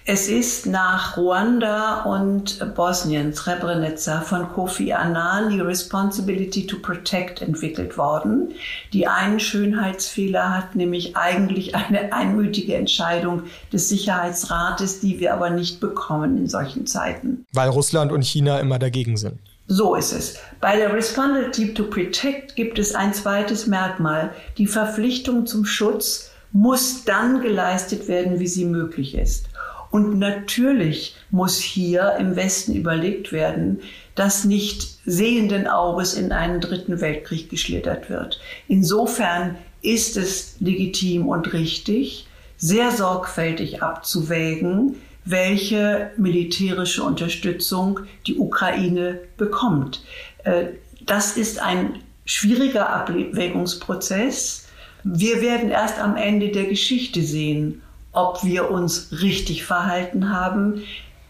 Es 0.07 0.27
ist 0.27 0.67
nach 0.67 1.17
Ruanda 1.17 2.03
und 2.03 2.75
Bosnien, 2.75 3.33
Srebrenica, 3.33 4.21
von 4.21 4.47
Kofi 4.49 4.93
Annan 4.93 5.49
die 5.49 5.59
Responsibility 5.59 6.67
to 6.67 6.77
Protect 6.77 7.41
entwickelt 7.41 7.97
worden. 7.97 8.53
Die 8.93 9.07
einen 9.07 9.39
Schönheitsfehler 9.39 10.55
hat 10.55 10.75
nämlich 10.75 11.17
eigentlich 11.17 11.73
eine 11.73 12.13
einmütige 12.13 12.75
Entscheidung 12.75 13.45
des 13.73 13.89
Sicherheitsrates, 13.89 14.99
die 14.99 15.19
wir 15.19 15.33
aber 15.33 15.49
nicht 15.49 15.79
bekommen 15.79 16.37
in 16.37 16.47
solchen 16.47 16.85
Zeiten. 16.85 17.43
Weil 17.51 17.69
Russland 17.69 18.11
und 18.11 18.21
China 18.21 18.59
immer 18.59 18.77
dagegen 18.77 19.17
sind. 19.17 19.39
So 19.65 19.95
ist 19.95 20.13
es. 20.13 20.35
Bei 20.61 20.75
der 20.75 20.93
Responsibility 20.93 21.73
to 21.73 21.85
Protect 21.85 22.55
gibt 22.55 22.77
es 22.77 22.93
ein 22.93 23.11
zweites 23.11 23.65
Merkmal. 23.65 24.35
Die 24.59 24.67
Verpflichtung 24.67 25.47
zum 25.47 25.65
Schutz 25.65 26.29
muss 26.51 27.03
dann 27.05 27.41
geleistet 27.41 28.07
werden, 28.07 28.39
wie 28.39 28.47
sie 28.47 28.65
möglich 28.65 29.15
ist. 29.15 29.47
Und 29.95 30.19
natürlich 30.19 31.15
muss 31.31 31.57
hier 31.57 32.17
im 32.19 32.35
Westen 32.35 32.75
überlegt 32.75 33.31
werden, 33.31 33.79
dass 34.13 34.43
nicht 34.43 34.99
sehenden 35.05 35.67
Auges 35.67 36.15
in 36.15 36.33
einen 36.33 36.59
dritten 36.59 36.99
Weltkrieg 36.99 37.49
geschlittert 37.49 38.09
wird. 38.09 38.41
Insofern 38.67 39.55
ist 39.81 40.17
es 40.17 40.57
legitim 40.59 41.29
und 41.29 41.53
richtig, 41.53 42.27
sehr 42.57 42.91
sorgfältig 42.91 43.83
abzuwägen, 43.83 44.97
welche 45.23 46.11
militärische 46.17 47.01
Unterstützung 47.01 48.01
die 48.27 48.35
Ukraine 48.35 49.21
bekommt. 49.37 50.03
Äh, 50.43 50.71
das 51.05 51.37
ist 51.37 51.61
ein 51.61 51.99
schwieriger 52.25 52.89
Abwägungsprozess. 52.89 54.67
Wir 55.05 55.41
werden 55.41 55.69
erst 55.69 55.99
am 55.99 56.17
Ende 56.17 56.49
der 56.49 56.65
Geschichte 56.65 57.21
sehen, 57.21 57.81
ob 58.15 58.43
wir 58.43 58.71
uns 58.71 59.09
richtig 59.21 59.65
verhalten 59.65 60.31
haben. 60.31 60.81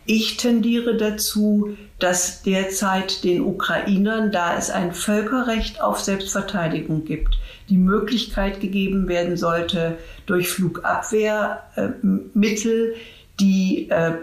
Ich 0.05 0.37
tendiere 0.37 0.95
dazu, 0.97 1.75
dass 1.97 2.43
derzeit 2.43 3.23
den 3.23 3.41
Ukrainern, 3.41 4.31
da 4.31 4.55
es 4.55 4.69
ein 4.69 4.93
Völkerrecht 4.93 5.81
auf 5.81 5.99
Selbstverteidigung 5.99 7.05
gibt, 7.05 7.39
die 7.69 7.77
Möglichkeit 7.77 8.59
gegeben 8.59 9.07
werden 9.07 9.35
sollte, 9.35 9.97
durch 10.27 10.49
Flugabwehrmittel 10.49 12.93
die 13.39 13.89
äh, 13.89 14.13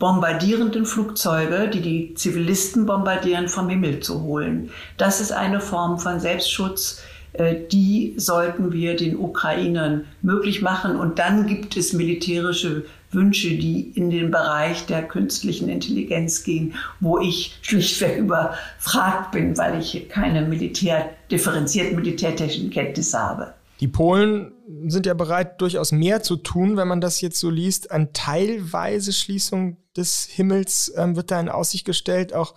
bombardierenden 0.00 0.84
Flugzeuge, 0.84 1.68
die 1.68 1.80
die 1.80 2.14
Zivilisten 2.14 2.86
bombardieren, 2.86 3.46
vom 3.46 3.68
Himmel 3.68 4.00
zu 4.00 4.22
holen. 4.22 4.70
Das 4.96 5.20
ist 5.20 5.30
eine 5.30 5.60
Form 5.60 6.00
von 6.00 6.18
Selbstschutz, 6.18 6.98
äh, 6.98 7.11
die 7.38 8.14
sollten 8.16 8.72
wir 8.72 8.96
den 8.96 9.16
Ukrainern 9.16 10.04
möglich 10.20 10.62
machen. 10.62 10.96
Und 10.96 11.18
dann 11.18 11.46
gibt 11.46 11.76
es 11.76 11.92
militärische 11.92 12.84
Wünsche, 13.10 13.50
die 13.56 13.92
in 13.94 14.10
den 14.10 14.30
Bereich 14.30 14.86
der 14.86 15.02
künstlichen 15.02 15.68
Intelligenz 15.68 16.44
gehen, 16.44 16.74
wo 17.00 17.18
ich 17.18 17.58
schlichtweg 17.62 18.18
überfragt 18.18 19.32
bin, 19.32 19.56
weil 19.56 19.80
ich 19.80 20.08
keine 20.08 20.42
Militär, 20.42 21.10
differenzierten 21.30 21.96
militärtechnischen 21.96 22.70
Kenntnisse 22.70 23.18
habe. 23.18 23.54
Die 23.80 23.88
Polen 23.88 24.52
sind 24.86 25.06
ja 25.06 25.14
bereit, 25.14 25.60
durchaus 25.60 25.92
mehr 25.92 26.22
zu 26.22 26.36
tun, 26.36 26.76
wenn 26.76 26.88
man 26.88 27.00
das 27.00 27.20
jetzt 27.20 27.38
so 27.38 27.50
liest. 27.50 27.90
Eine 27.90 28.12
teilweise 28.12 29.12
Schließung 29.12 29.76
des 29.96 30.24
Himmels 30.24 30.92
ähm, 30.96 31.16
wird 31.16 31.30
da 31.30 31.38
in 31.38 31.48
Aussicht 31.48 31.84
gestellt. 31.84 32.32
Auch 32.32 32.54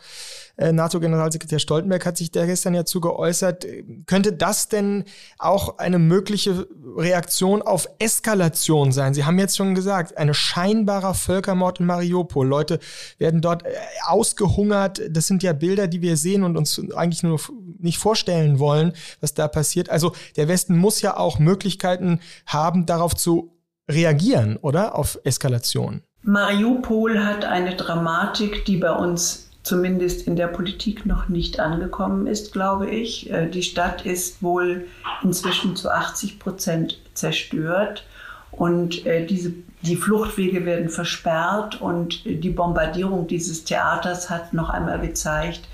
äh, 0.57 0.71
NATO-Generalsekretär 0.71 1.59
Stoltenberg 1.59 2.05
hat 2.05 2.15
sich 2.15 2.31
da 2.31 2.45
gestern 2.45 2.73
ja 2.73 2.85
zu 2.85 3.01
geäußert. 3.01 3.65
Könnte 4.05 4.31
das 4.31 4.69
denn 4.69 5.03
auch 5.37 5.77
eine 5.77 5.99
mögliche 5.99 6.67
Reaktion 6.95 7.61
auf 7.61 7.89
Eskalation 7.99 8.93
sein? 8.93 9.13
Sie 9.13 9.25
haben 9.25 9.37
jetzt 9.37 9.57
schon 9.57 9.75
gesagt, 9.75 10.17
ein 10.17 10.33
scheinbarer 10.33 11.13
Völkermord 11.13 11.81
in 11.81 11.87
Mariupol. 11.87 12.47
Leute 12.47 12.79
werden 13.17 13.41
dort 13.41 13.65
äh, 13.65 13.73
ausgehungert. 14.05 15.01
Das 15.09 15.27
sind 15.27 15.43
ja 15.43 15.51
Bilder, 15.51 15.87
die 15.87 16.01
wir 16.01 16.15
sehen 16.15 16.43
und 16.43 16.55
uns 16.55 16.81
eigentlich 16.95 17.23
nur 17.23 17.39
nicht 17.79 17.97
vorstellen 17.97 18.59
wollen, 18.59 18.93
was 19.19 19.33
da 19.33 19.49
passiert. 19.49 19.89
Also 19.89 20.13
der 20.37 20.47
Westen 20.47 20.77
muss 20.77 21.01
ja 21.01 21.17
auch 21.17 21.37
Möglichkeiten 21.37 22.04
haben, 22.47 22.85
darauf 22.85 23.15
zu 23.15 23.51
reagieren, 23.89 24.57
oder? 24.57 24.95
Auf 24.95 25.19
Eskalation. 25.23 26.01
Mariupol 26.23 27.23
hat 27.23 27.45
eine 27.45 27.75
Dramatik, 27.75 28.65
die 28.65 28.77
bei 28.77 28.91
uns 28.91 29.49
zumindest 29.61 30.27
in 30.27 30.35
der 30.35 30.47
Politik 30.47 31.05
noch 31.05 31.27
nicht 31.27 31.59
angekommen 31.59 32.27
ist, 32.27 32.53
glaube 32.53 32.89
ich. 32.89 33.29
Äh, 33.31 33.47
die 33.49 33.63
Stadt 33.63 34.05
ist 34.05 34.41
wohl 34.41 34.87
inzwischen 35.23 35.75
zu 35.75 35.89
80 35.91 36.39
Prozent 36.39 36.99
zerstört 37.13 38.05
und 38.51 39.05
äh, 39.05 39.25
diese, 39.25 39.53
die 39.81 39.95
Fluchtwege 39.95 40.65
werden 40.65 40.89
versperrt 40.89 41.81
und 41.81 42.23
die 42.25 42.49
Bombardierung 42.49 43.27
dieses 43.27 43.65
Theaters 43.65 44.29
hat 44.29 44.53
noch 44.53 44.69
einmal 44.69 44.99
gezeigt, 44.99 45.67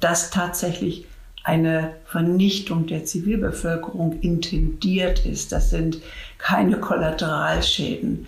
dass 0.00 0.30
tatsächlich 0.30 1.06
eine 1.44 1.92
Vernichtung 2.06 2.86
der 2.86 3.04
Zivilbevölkerung 3.04 4.20
intendiert 4.20 5.24
ist. 5.26 5.52
Das 5.52 5.70
sind 5.70 5.98
keine 6.38 6.78
Kollateralschäden. 6.78 8.26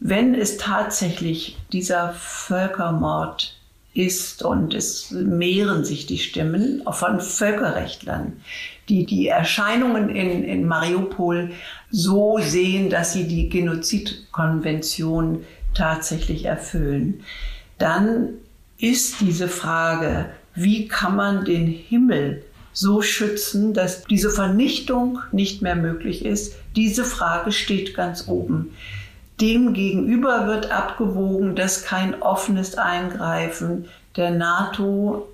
Wenn 0.00 0.34
es 0.34 0.56
tatsächlich 0.56 1.58
dieser 1.72 2.12
Völkermord 2.12 3.58
ist 3.92 4.42
und 4.42 4.74
es 4.74 5.10
mehren 5.10 5.84
sich 5.84 6.06
die 6.06 6.18
Stimmen 6.18 6.82
von 6.90 7.20
Völkerrechtlern, 7.20 8.40
die 8.88 9.06
die 9.06 9.28
Erscheinungen 9.28 10.08
in, 10.08 10.44
in 10.44 10.66
Mariupol 10.66 11.50
so 11.90 12.38
sehen, 12.40 12.90
dass 12.90 13.12
sie 13.12 13.26
die 13.26 13.48
Genozidkonvention 13.48 15.44
tatsächlich 15.74 16.44
erfüllen, 16.44 17.22
dann 17.78 18.30
ist 18.78 19.20
diese 19.20 19.48
Frage, 19.48 20.26
wie 20.54 20.88
kann 20.88 21.16
man 21.16 21.44
den 21.44 21.66
Himmel 21.66 22.44
so 22.72 23.02
schützen, 23.02 23.72
dass 23.72 24.04
diese 24.04 24.30
Vernichtung 24.30 25.20
nicht 25.32 25.62
mehr 25.62 25.76
möglich 25.76 26.24
ist, 26.24 26.54
diese 26.74 27.04
Frage 27.04 27.52
steht 27.52 27.94
ganz 27.94 28.26
oben. 28.28 28.74
Demgegenüber 29.40 30.46
wird 30.46 30.70
abgewogen, 30.70 31.56
dass 31.56 31.84
kein 31.84 32.20
offenes 32.22 32.76
Eingreifen 32.76 33.86
der 34.16 34.30
NATO 34.30 35.28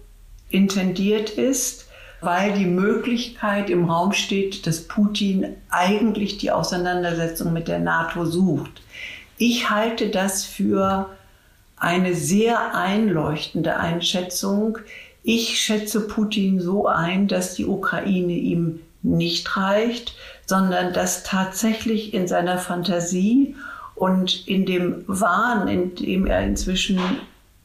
intendiert 0.51 1.31
ist, 1.31 1.87
weil 2.21 2.53
die 2.53 2.67
Möglichkeit 2.67 3.71
im 3.71 3.91
Raum 3.91 4.13
steht, 4.13 4.67
dass 4.67 4.87
Putin 4.87 5.57
eigentlich 5.71 6.39
die 6.39 6.51
Auseinandersetzung 6.51 7.53
mit 7.53 7.69
der 7.69 7.79
NATO 7.79 8.27
sucht. 8.27 8.83
Ich 9.39 9.71
halte 9.71 10.11
das 10.11 10.45
für 10.45 11.09
eine 11.77 12.15
sehr 12.15 12.75
einleuchtende 12.75 13.77
Einschätzung. 13.77 14.79
Ich 15.23 15.61
schätze 15.61 16.01
Putin 16.01 16.61
so 16.61 16.87
ein, 16.87 17.29
dass 17.29 17.55
die 17.55 17.67
Ukraine 17.67 18.33
ihm 18.33 18.81
nicht 19.03 19.57
reicht, 19.57 20.15
sondern 20.47 20.93
dass 20.93 21.23
tatsächlich 21.23 22.15
in 22.15 22.29
seiner 22.29 22.59
Fantasie 22.59 23.55
und 23.95 24.47
in 24.47 24.67
dem 24.67 25.05
Wahn, 25.07 25.69
in 25.69 25.95
dem 25.95 26.27
er 26.27 26.43
inzwischen 26.43 27.01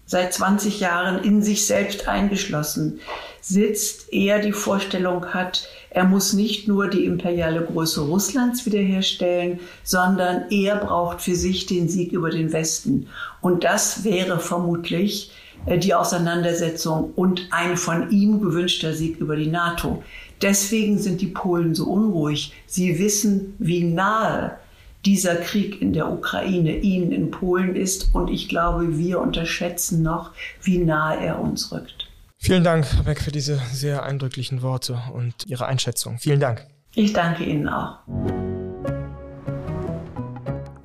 seit 0.05 0.33
20 0.33 0.79
Jahren 0.79 1.23
in 1.23 1.41
sich 1.41 1.65
selbst 1.65 2.07
eingeschlossen 2.07 2.99
sitzt, 3.41 4.11
er 4.13 4.39
die 4.39 4.51
Vorstellung 4.51 5.33
hat, 5.33 5.67
er 5.89 6.03
muss 6.03 6.33
nicht 6.33 6.67
nur 6.67 6.89
die 6.89 7.05
imperiale 7.05 7.63
Größe 7.63 8.01
Russlands 8.01 8.65
wiederherstellen, 8.65 9.59
sondern 9.83 10.51
er 10.51 10.75
braucht 10.75 11.21
für 11.21 11.35
sich 11.35 11.65
den 11.65 11.87
Sieg 11.87 12.11
über 12.11 12.29
den 12.29 12.51
Westen. 12.51 13.07
Und 13.41 13.63
das 13.63 14.03
wäre 14.03 14.39
vermutlich 14.39 15.31
die 15.67 15.93
Auseinandersetzung 15.93 17.11
und 17.15 17.47
ein 17.51 17.77
von 17.77 18.11
ihm 18.11 18.39
gewünschter 18.39 18.93
Sieg 18.93 19.17
über 19.17 19.35
die 19.35 19.47
NATO. 19.47 20.03
Deswegen 20.41 20.97
sind 20.99 21.21
die 21.21 21.27
Polen 21.27 21.73
so 21.75 21.85
unruhig. 21.85 22.53
Sie 22.67 22.99
wissen, 22.99 23.55
wie 23.57 23.83
nahe 23.83 24.57
dieser 25.05 25.35
Krieg 25.35 25.81
in 25.81 25.93
der 25.93 26.11
Ukraine 26.11 26.77
ihnen 26.77 27.11
in 27.11 27.31
Polen 27.31 27.75
ist. 27.75 28.13
Und 28.13 28.29
ich 28.29 28.49
glaube, 28.49 28.97
wir 28.97 29.19
unterschätzen 29.19 30.01
noch, 30.01 30.31
wie 30.61 30.79
nahe 30.79 31.19
er 31.19 31.39
uns 31.39 31.71
rückt. 31.71 32.09
Vielen 32.37 32.63
Dank, 32.63 32.85
Herr 32.93 33.03
Beck, 33.03 33.21
für 33.21 33.31
diese 33.31 33.59
sehr 33.71 34.03
eindrücklichen 34.03 34.61
Worte 34.61 35.01
und 35.13 35.33
Ihre 35.47 35.65
Einschätzung. 35.65 36.17
Vielen 36.19 36.39
Dank. 36.39 36.65
Ich 36.93 37.13
danke 37.13 37.43
Ihnen 37.43 37.67
auch. 37.67 37.99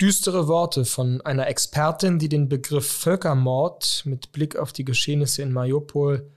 Düstere 0.00 0.48
Worte 0.48 0.84
von 0.84 1.20
einer 1.22 1.46
Expertin, 1.46 2.18
die 2.18 2.28
den 2.28 2.48
Begriff 2.48 2.90
Völkermord 2.90 4.02
mit 4.06 4.32
Blick 4.32 4.56
auf 4.56 4.72
die 4.72 4.84
Geschehnisse 4.84 5.42
in 5.42 5.52
Mariupol 5.52 6.30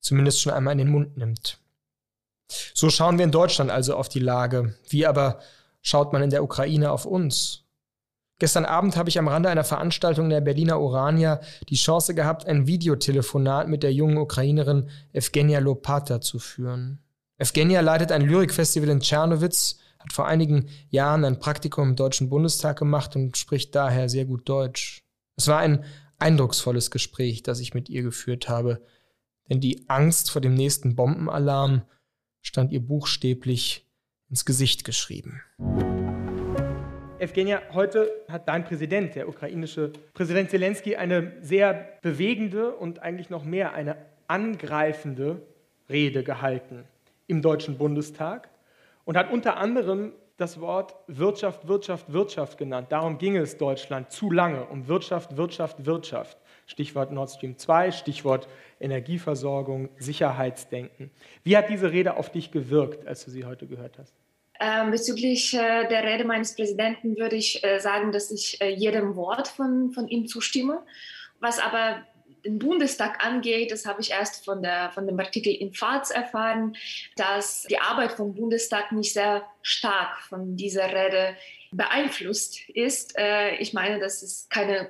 zumindest 0.00 0.40
schon 0.40 0.52
einmal 0.52 0.72
in 0.72 0.78
den 0.78 0.90
Mund 0.90 1.16
nimmt. 1.16 1.58
So 2.74 2.90
schauen 2.90 3.18
wir 3.18 3.24
in 3.24 3.32
Deutschland 3.32 3.70
also 3.70 3.96
auf 3.96 4.08
die 4.08 4.20
Lage. 4.20 4.76
Wie 4.88 5.06
aber 5.06 5.40
schaut 5.82 6.12
man 6.12 6.22
in 6.22 6.30
der 6.30 6.44
Ukraine 6.44 6.92
auf 6.92 7.06
uns? 7.06 7.64
Gestern 8.38 8.66
Abend 8.66 8.96
habe 8.96 9.08
ich 9.08 9.18
am 9.18 9.28
Rande 9.28 9.48
einer 9.48 9.64
Veranstaltung 9.64 10.28
der 10.28 10.42
Berliner 10.42 10.80
Urania 10.80 11.40
die 11.68 11.76
Chance 11.76 12.14
gehabt, 12.14 12.46
ein 12.46 12.66
Videotelefonat 12.66 13.68
mit 13.68 13.82
der 13.82 13.92
jungen 13.92 14.18
Ukrainerin 14.18 14.90
Evgenia 15.12 15.58
Lopata 15.58 16.20
zu 16.20 16.38
führen. 16.38 17.02
Evgenia 17.38 17.80
leitet 17.80 18.12
ein 18.12 18.22
Lyrikfestival 18.22 18.90
in 18.90 19.00
Tschernowitz, 19.00 19.78
hat 20.06 20.12
vor 20.12 20.26
einigen 20.26 20.68
Jahren 20.88 21.24
ein 21.24 21.40
Praktikum 21.40 21.90
im 21.90 21.96
Deutschen 21.96 22.28
Bundestag 22.28 22.78
gemacht 22.78 23.16
und 23.16 23.36
spricht 23.36 23.74
daher 23.74 24.08
sehr 24.08 24.24
gut 24.24 24.48
Deutsch. 24.48 25.02
Es 25.36 25.48
war 25.48 25.58
ein 25.58 25.84
eindrucksvolles 26.18 26.90
Gespräch, 26.92 27.42
das 27.42 27.60
ich 27.60 27.74
mit 27.74 27.88
ihr 27.88 28.02
geführt 28.02 28.48
habe, 28.48 28.80
denn 29.50 29.60
die 29.60 29.88
Angst 29.88 30.30
vor 30.30 30.40
dem 30.40 30.54
nächsten 30.54 30.94
Bombenalarm 30.94 31.82
stand 32.40 32.70
ihr 32.72 32.80
buchstäblich 32.80 33.84
ins 34.30 34.44
Gesicht 34.44 34.84
geschrieben. 34.84 35.42
Evgenia, 37.18 37.62
heute 37.72 38.08
hat 38.28 38.46
dein 38.46 38.64
Präsident, 38.64 39.14
der 39.16 39.28
ukrainische 39.28 39.92
Präsident 40.14 40.50
Zelensky, 40.50 40.96
eine 40.96 41.32
sehr 41.40 41.88
bewegende 42.02 42.72
und 42.76 43.02
eigentlich 43.02 43.30
noch 43.30 43.44
mehr 43.44 43.72
eine 43.72 43.96
angreifende 44.28 45.42
Rede 45.88 46.22
gehalten 46.22 46.84
im 47.26 47.42
Deutschen 47.42 47.78
Bundestag 47.78 48.48
und 49.06 49.16
hat 49.16 49.32
unter 49.32 49.56
anderem 49.56 50.12
das 50.36 50.60
Wort 50.60 50.94
Wirtschaft, 51.06 51.66
Wirtschaft, 51.66 52.12
Wirtschaft 52.12 52.58
genannt. 52.58 52.88
Darum 52.90 53.16
ging 53.16 53.36
es 53.36 53.56
Deutschland 53.56 54.12
zu 54.12 54.30
lange, 54.30 54.66
um 54.66 54.86
Wirtschaft, 54.86 55.38
Wirtschaft, 55.38 55.86
Wirtschaft. 55.86 56.36
Stichwort 56.66 57.12
Nord 57.12 57.30
Stream 57.30 57.56
2, 57.56 57.92
Stichwort 57.92 58.48
Energieversorgung, 58.80 59.88
Sicherheitsdenken. 59.98 61.10
Wie 61.44 61.56
hat 61.56 61.70
diese 61.70 61.92
Rede 61.92 62.16
auf 62.16 62.30
dich 62.30 62.50
gewirkt, 62.50 63.06
als 63.06 63.24
du 63.24 63.30
sie 63.30 63.44
heute 63.44 63.66
gehört 63.66 63.98
hast? 63.98 64.12
Ähm, 64.58 64.90
bezüglich 64.90 65.54
äh, 65.54 65.86
der 65.86 66.02
Rede 66.02 66.24
meines 66.24 66.56
Präsidenten 66.56 67.16
würde 67.16 67.36
ich 67.36 67.62
äh, 67.62 67.78
sagen, 67.78 68.10
dass 68.10 68.30
ich 68.30 68.60
äh, 68.60 68.70
jedem 68.70 69.14
Wort 69.14 69.48
von, 69.48 69.92
von 69.92 70.08
ihm 70.08 70.26
zustimme. 70.26 70.82
Was 71.38 71.60
aber 71.60 72.02
den 72.46 72.58
Bundestag 72.58 73.24
angeht, 73.24 73.72
das 73.72 73.86
habe 73.86 74.00
ich 74.00 74.12
erst 74.12 74.44
von, 74.44 74.62
der, 74.62 74.90
von 74.92 75.06
dem 75.06 75.18
Artikel 75.18 75.52
in 75.52 75.74
FAZ 75.74 76.10
erfahren, 76.10 76.76
dass 77.16 77.64
die 77.64 77.78
Arbeit 77.78 78.12
vom 78.12 78.34
Bundestag 78.34 78.92
nicht 78.92 79.12
sehr 79.12 79.42
stark 79.62 80.20
von 80.22 80.56
dieser 80.56 80.92
Rede 80.92 81.36
beeinflusst 81.72 82.68
ist. 82.68 83.18
Äh, 83.18 83.56
ich 83.56 83.72
meine, 83.72 83.98
dass 83.98 84.22
es 84.22 84.48
keine 84.48 84.88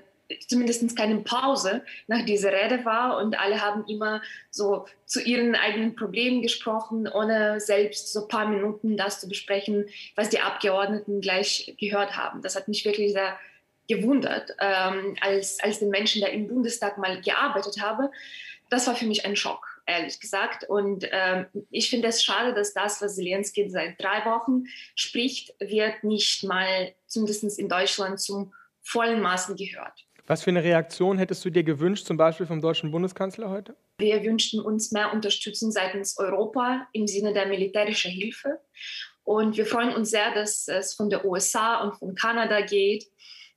zumindest 0.48 0.96
keine 0.96 1.20
Pause 1.20 1.84
nach 2.08 2.24
dieser 2.24 2.52
Rede 2.52 2.84
war 2.84 3.18
und 3.18 3.38
alle 3.38 3.60
haben 3.60 3.84
immer 3.86 4.22
so 4.50 4.86
zu 5.04 5.22
ihren 5.22 5.54
eigenen 5.54 5.94
Problemen 5.94 6.42
gesprochen, 6.42 7.08
ohne 7.08 7.60
selbst 7.60 8.12
so 8.12 8.22
ein 8.22 8.28
paar 8.28 8.48
Minuten 8.48 8.96
das 8.96 9.20
zu 9.20 9.28
besprechen, 9.28 9.86
was 10.16 10.28
die 10.28 10.40
Abgeordneten 10.40 11.20
gleich 11.20 11.74
gehört 11.78 12.16
haben. 12.16 12.42
Das 12.42 12.56
hat 12.56 12.66
mich 12.66 12.84
wirklich 12.84 13.12
sehr 13.12 13.38
gewundert, 13.88 14.54
ähm, 14.60 15.16
als, 15.20 15.60
als 15.60 15.78
den 15.78 15.90
Menschen, 15.90 16.20
der 16.20 16.32
im 16.32 16.48
Bundestag 16.48 16.98
mal 16.98 17.20
gearbeitet 17.20 17.80
habe. 17.80 18.10
Das 18.70 18.86
war 18.86 18.96
für 18.96 19.06
mich 19.06 19.24
ein 19.24 19.36
Schock 19.36 19.76
ehrlich 19.86 20.20
gesagt. 20.20 20.64
Und 20.68 21.08
ähm, 21.10 21.46
ich 21.70 21.88
finde 21.88 22.08
es 22.08 22.22
schade, 22.22 22.52
dass 22.52 22.74
das, 22.74 23.00
was 23.00 23.16
Zelensky 23.16 23.68
seit 23.70 24.00
drei 24.00 24.24
Wochen 24.24 24.64
spricht, 24.94 25.54
wird 25.60 26.04
nicht 26.04 26.44
mal 26.44 26.92
zumindest 27.06 27.58
in 27.58 27.68
Deutschland 27.68 28.20
zum 28.20 28.52
vollen 28.82 29.20
Maßen 29.20 29.56
gehört. 29.56 30.04
Was 30.26 30.42
für 30.42 30.50
eine 30.50 30.64
Reaktion 30.64 31.18
hättest 31.18 31.44
du 31.44 31.50
dir 31.50 31.62
gewünscht, 31.62 32.04
zum 32.04 32.16
Beispiel 32.16 32.46
vom 32.46 32.60
deutschen 32.60 32.90
Bundeskanzler 32.90 33.48
heute? 33.48 33.76
Wir 33.98 34.22
wünschten 34.24 34.60
uns 34.60 34.90
mehr 34.90 35.12
Unterstützung 35.12 35.70
seitens 35.70 36.18
Europa 36.18 36.86
im 36.92 37.06
Sinne 37.06 37.32
der 37.32 37.46
militärischen 37.46 38.10
Hilfe. 38.10 38.60
Und 39.22 39.56
wir 39.56 39.66
freuen 39.66 39.94
uns 39.94 40.10
sehr, 40.10 40.34
dass 40.34 40.68
es 40.68 40.94
von 40.94 41.10
der 41.10 41.24
USA 41.24 41.82
und 41.82 41.94
von 41.94 42.14
Kanada 42.14 42.60
geht. 42.60 43.06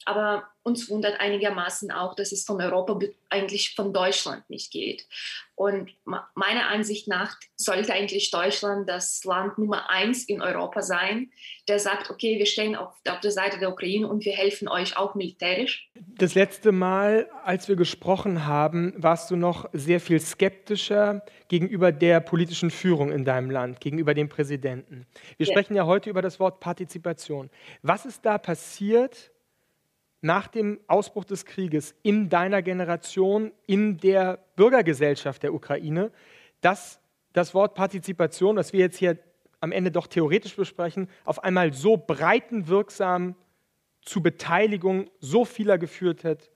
Aber 0.06 0.48
uns 0.64 0.90
wundert 0.90 1.20
einigermaßen 1.20 1.92
auch, 1.92 2.16
dass 2.16 2.32
es 2.32 2.44
von 2.44 2.62
Europa 2.62 3.00
eigentlich 3.30 3.76
von 3.76 3.94
Deutschland 3.94 4.50
nicht 4.50 4.72
geht. 4.72 5.08
Und 5.56 5.92
meiner 6.36 6.70
Ansicht 6.70 7.08
nach 7.08 7.38
sollte 7.58 7.94
eigentlich 7.94 8.32
Deutschland 8.32 8.88
das 8.88 9.24
Land 9.26 9.58
Nummer 9.58 9.90
eins 9.90 10.24
in 10.24 10.42
Europa 10.42 10.82
sein, 10.82 11.32
der 11.68 11.80
sagt, 11.80 12.10
okay, 12.10 12.40
wir 12.40 12.46
stehen 12.46 12.76
auf, 12.76 12.94
auf 13.08 13.20
der 13.20 13.32
Seite 13.32 13.60
der 13.60 13.72
Ukraine 13.72 14.08
und 14.08 14.24
wir 14.24 14.34
helfen 14.34 14.68
euch 14.68 14.96
auch 14.96 15.16
militärisch. 15.16 15.90
Das 15.96 16.36
letzte 16.36 16.72
Mal, 16.72 17.30
als 17.44 17.68
wir 17.68 17.76
gesprochen 17.76 18.46
haben, 18.46 18.94
warst 18.96 19.32
du 19.32 19.36
noch 19.36 19.70
sehr 19.74 20.00
viel 20.00 20.20
skeptischer 20.20 21.24
gegenüber 21.50 21.92
der 21.92 22.20
politischen 22.22 22.72
Führung 22.72 23.12
in 23.12 23.26
deinem 23.26 23.52
Land, 23.52 23.82
gegenüber 23.82 24.14
dem 24.14 24.30
Präsidenten. 24.30 25.08
Wir 25.38 25.48
ja. 25.48 25.52
sprechen 25.52 25.76
ja 25.76 25.86
heute 25.86 26.10
über 26.10 26.22
das 26.22 26.40
Wort 26.40 26.60
Partizipation. 26.60 27.50
Was 27.82 28.06
ist 28.06 28.26
da 28.26 28.38
passiert? 28.38 29.32
Nach 30.22 30.48
dem 30.48 30.80
Ausbruch 30.88 31.26
des 31.26 31.46
Krieges 31.46 31.96
in 32.04 32.30
deiner 32.30 32.62
Generation, 32.62 33.52
in 33.66 33.98
der 33.98 34.40
Bürgergesellschaft 34.56 35.44
der 35.44 35.54
Ukraine, 35.54 36.12
dass 36.62 37.00
das 37.34 37.54
Wort 37.54 37.76
Partizipation, 37.76 38.58
was 38.58 38.74
wir 38.74 38.82
jetzt 38.82 38.98
hier 38.98 39.18
am 39.62 39.72
Ende 39.72 39.92
doch 39.92 40.08
theoretisch 40.08 40.56
besprechen, 40.56 41.10
auf 41.26 41.44
einmal 41.44 41.74
so 41.74 41.98
breitenwirksam 41.98 43.36
zu 44.02 44.22
Beteiligung 44.22 45.10
so 45.20 45.46
vieler 45.46 45.78
geführt 45.78 46.24
hat, 46.24 46.50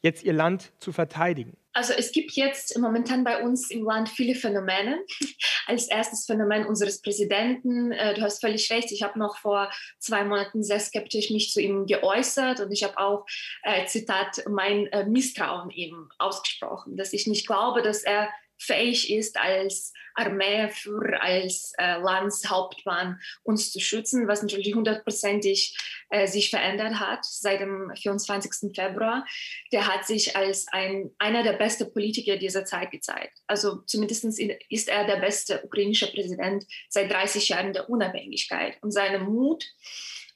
jetzt 0.00 0.22
ihr 0.22 0.32
Land 0.32 0.72
zu 0.78 0.92
verteidigen? 0.92 1.56
Also 1.72 1.92
es 1.92 2.10
gibt 2.10 2.32
jetzt 2.32 2.76
momentan 2.78 3.22
bei 3.22 3.42
uns 3.42 3.70
im 3.70 3.84
Land 3.84 4.08
viele 4.08 4.34
Phänomene. 4.34 5.04
Als 5.66 5.88
erstes 5.88 6.26
Phänomen 6.26 6.66
unseres 6.66 7.00
Präsidenten. 7.00 7.92
Äh, 7.92 8.14
du 8.14 8.22
hast 8.22 8.40
völlig 8.40 8.70
recht. 8.70 8.90
Ich 8.90 9.02
habe 9.02 9.18
noch 9.18 9.38
vor 9.38 9.70
zwei 9.98 10.24
Monaten 10.24 10.64
sehr 10.64 10.80
skeptisch 10.80 11.30
mich 11.30 11.52
zu 11.52 11.60
ihm 11.60 11.86
geäußert 11.86 12.60
und 12.60 12.72
ich 12.72 12.82
habe 12.82 12.98
auch, 12.98 13.24
äh, 13.62 13.86
Zitat, 13.86 14.42
mein 14.48 14.86
äh, 14.88 15.06
Misstrauen 15.06 15.70
ihm 15.70 16.08
ausgesprochen, 16.18 16.96
dass 16.96 17.12
ich 17.12 17.26
nicht 17.26 17.46
glaube, 17.46 17.82
dass 17.82 18.02
er 18.02 18.28
fähig 18.60 19.10
ist, 19.10 19.36
als 19.38 19.92
Armeeführer, 20.14 21.22
als 21.22 21.72
äh, 21.78 21.98
Landshauptmann 21.98 23.18
uns 23.42 23.72
zu 23.72 23.80
schützen, 23.80 24.28
was 24.28 24.42
natürlich 24.42 24.74
hundertprozentig 24.74 25.76
äh, 26.10 26.26
sich 26.26 26.50
verändert 26.50 27.00
hat 27.00 27.24
seit 27.24 27.60
dem 27.60 27.92
24. 27.96 28.74
Februar. 28.74 29.24
Der 29.72 29.86
hat 29.86 30.06
sich 30.06 30.36
als 30.36 30.66
ein, 30.68 31.10
einer 31.18 31.42
der 31.42 31.54
besten 31.54 31.92
Politiker 31.92 32.36
dieser 32.36 32.64
Zeit 32.64 32.90
gezeigt. 32.90 33.38
Also 33.46 33.82
zumindest 33.86 34.24
ist 34.68 34.88
er 34.88 35.06
der 35.06 35.16
beste 35.16 35.62
ukrainische 35.64 36.12
Präsident 36.12 36.64
seit 36.88 37.10
30 37.10 37.48
Jahren 37.48 37.72
der 37.72 37.88
Unabhängigkeit. 37.88 38.76
Und 38.82 38.90
seine 38.90 39.20
Mut 39.20 39.64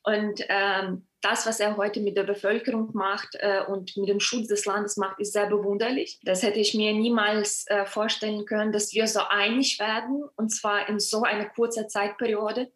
und 0.05 0.41
ähm, 0.49 1.07
das, 1.23 1.47
was 1.47 1.59
er 1.59 1.79
heute 1.79 2.01
mit 2.01 2.19
der 2.19 2.25
Bevölkerung 2.25 2.91
macht 2.93 3.37
äh, 3.39 3.63
und 3.67 3.97
mit 3.97 4.11
dem 4.11 4.21
Schutz 4.21 4.49
des 4.49 4.67
Landes 4.67 4.99
macht, 4.99 5.19
ist 5.19 5.33
sehr 5.33 5.47
bewunderlich. 5.47 6.21
Das 6.23 6.43
hätte 6.43 6.61
ich 6.61 6.75
mir 6.75 6.93
niemals 6.93 7.65
äh, 7.69 7.87
vorstellen 7.87 8.45
können, 8.45 8.73
dass 8.73 8.93
wir 8.93 9.09
so 9.09 9.21
einig 9.31 9.79
werden 9.81 10.25
und 10.37 10.51
zwar 10.51 10.87
in 10.91 11.01
so 11.01 11.23
einer 11.23 11.47
kurzen 11.47 11.89
Zeitperiode. 11.89 12.71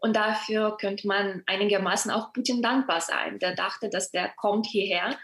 Und 0.00 0.16
dafür 0.16 0.76
könnte 0.78 1.06
man 1.06 1.42
einigermaßen 1.46 2.10
auch 2.10 2.32
Putin 2.32 2.62
dankbar 2.62 3.00
sein. 3.00 3.38
Der 3.38 3.54
dachte, 3.54 3.90
dass 3.90 4.10
der 4.10 4.30
kommt 4.36 4.66
hierher 4.66 5.16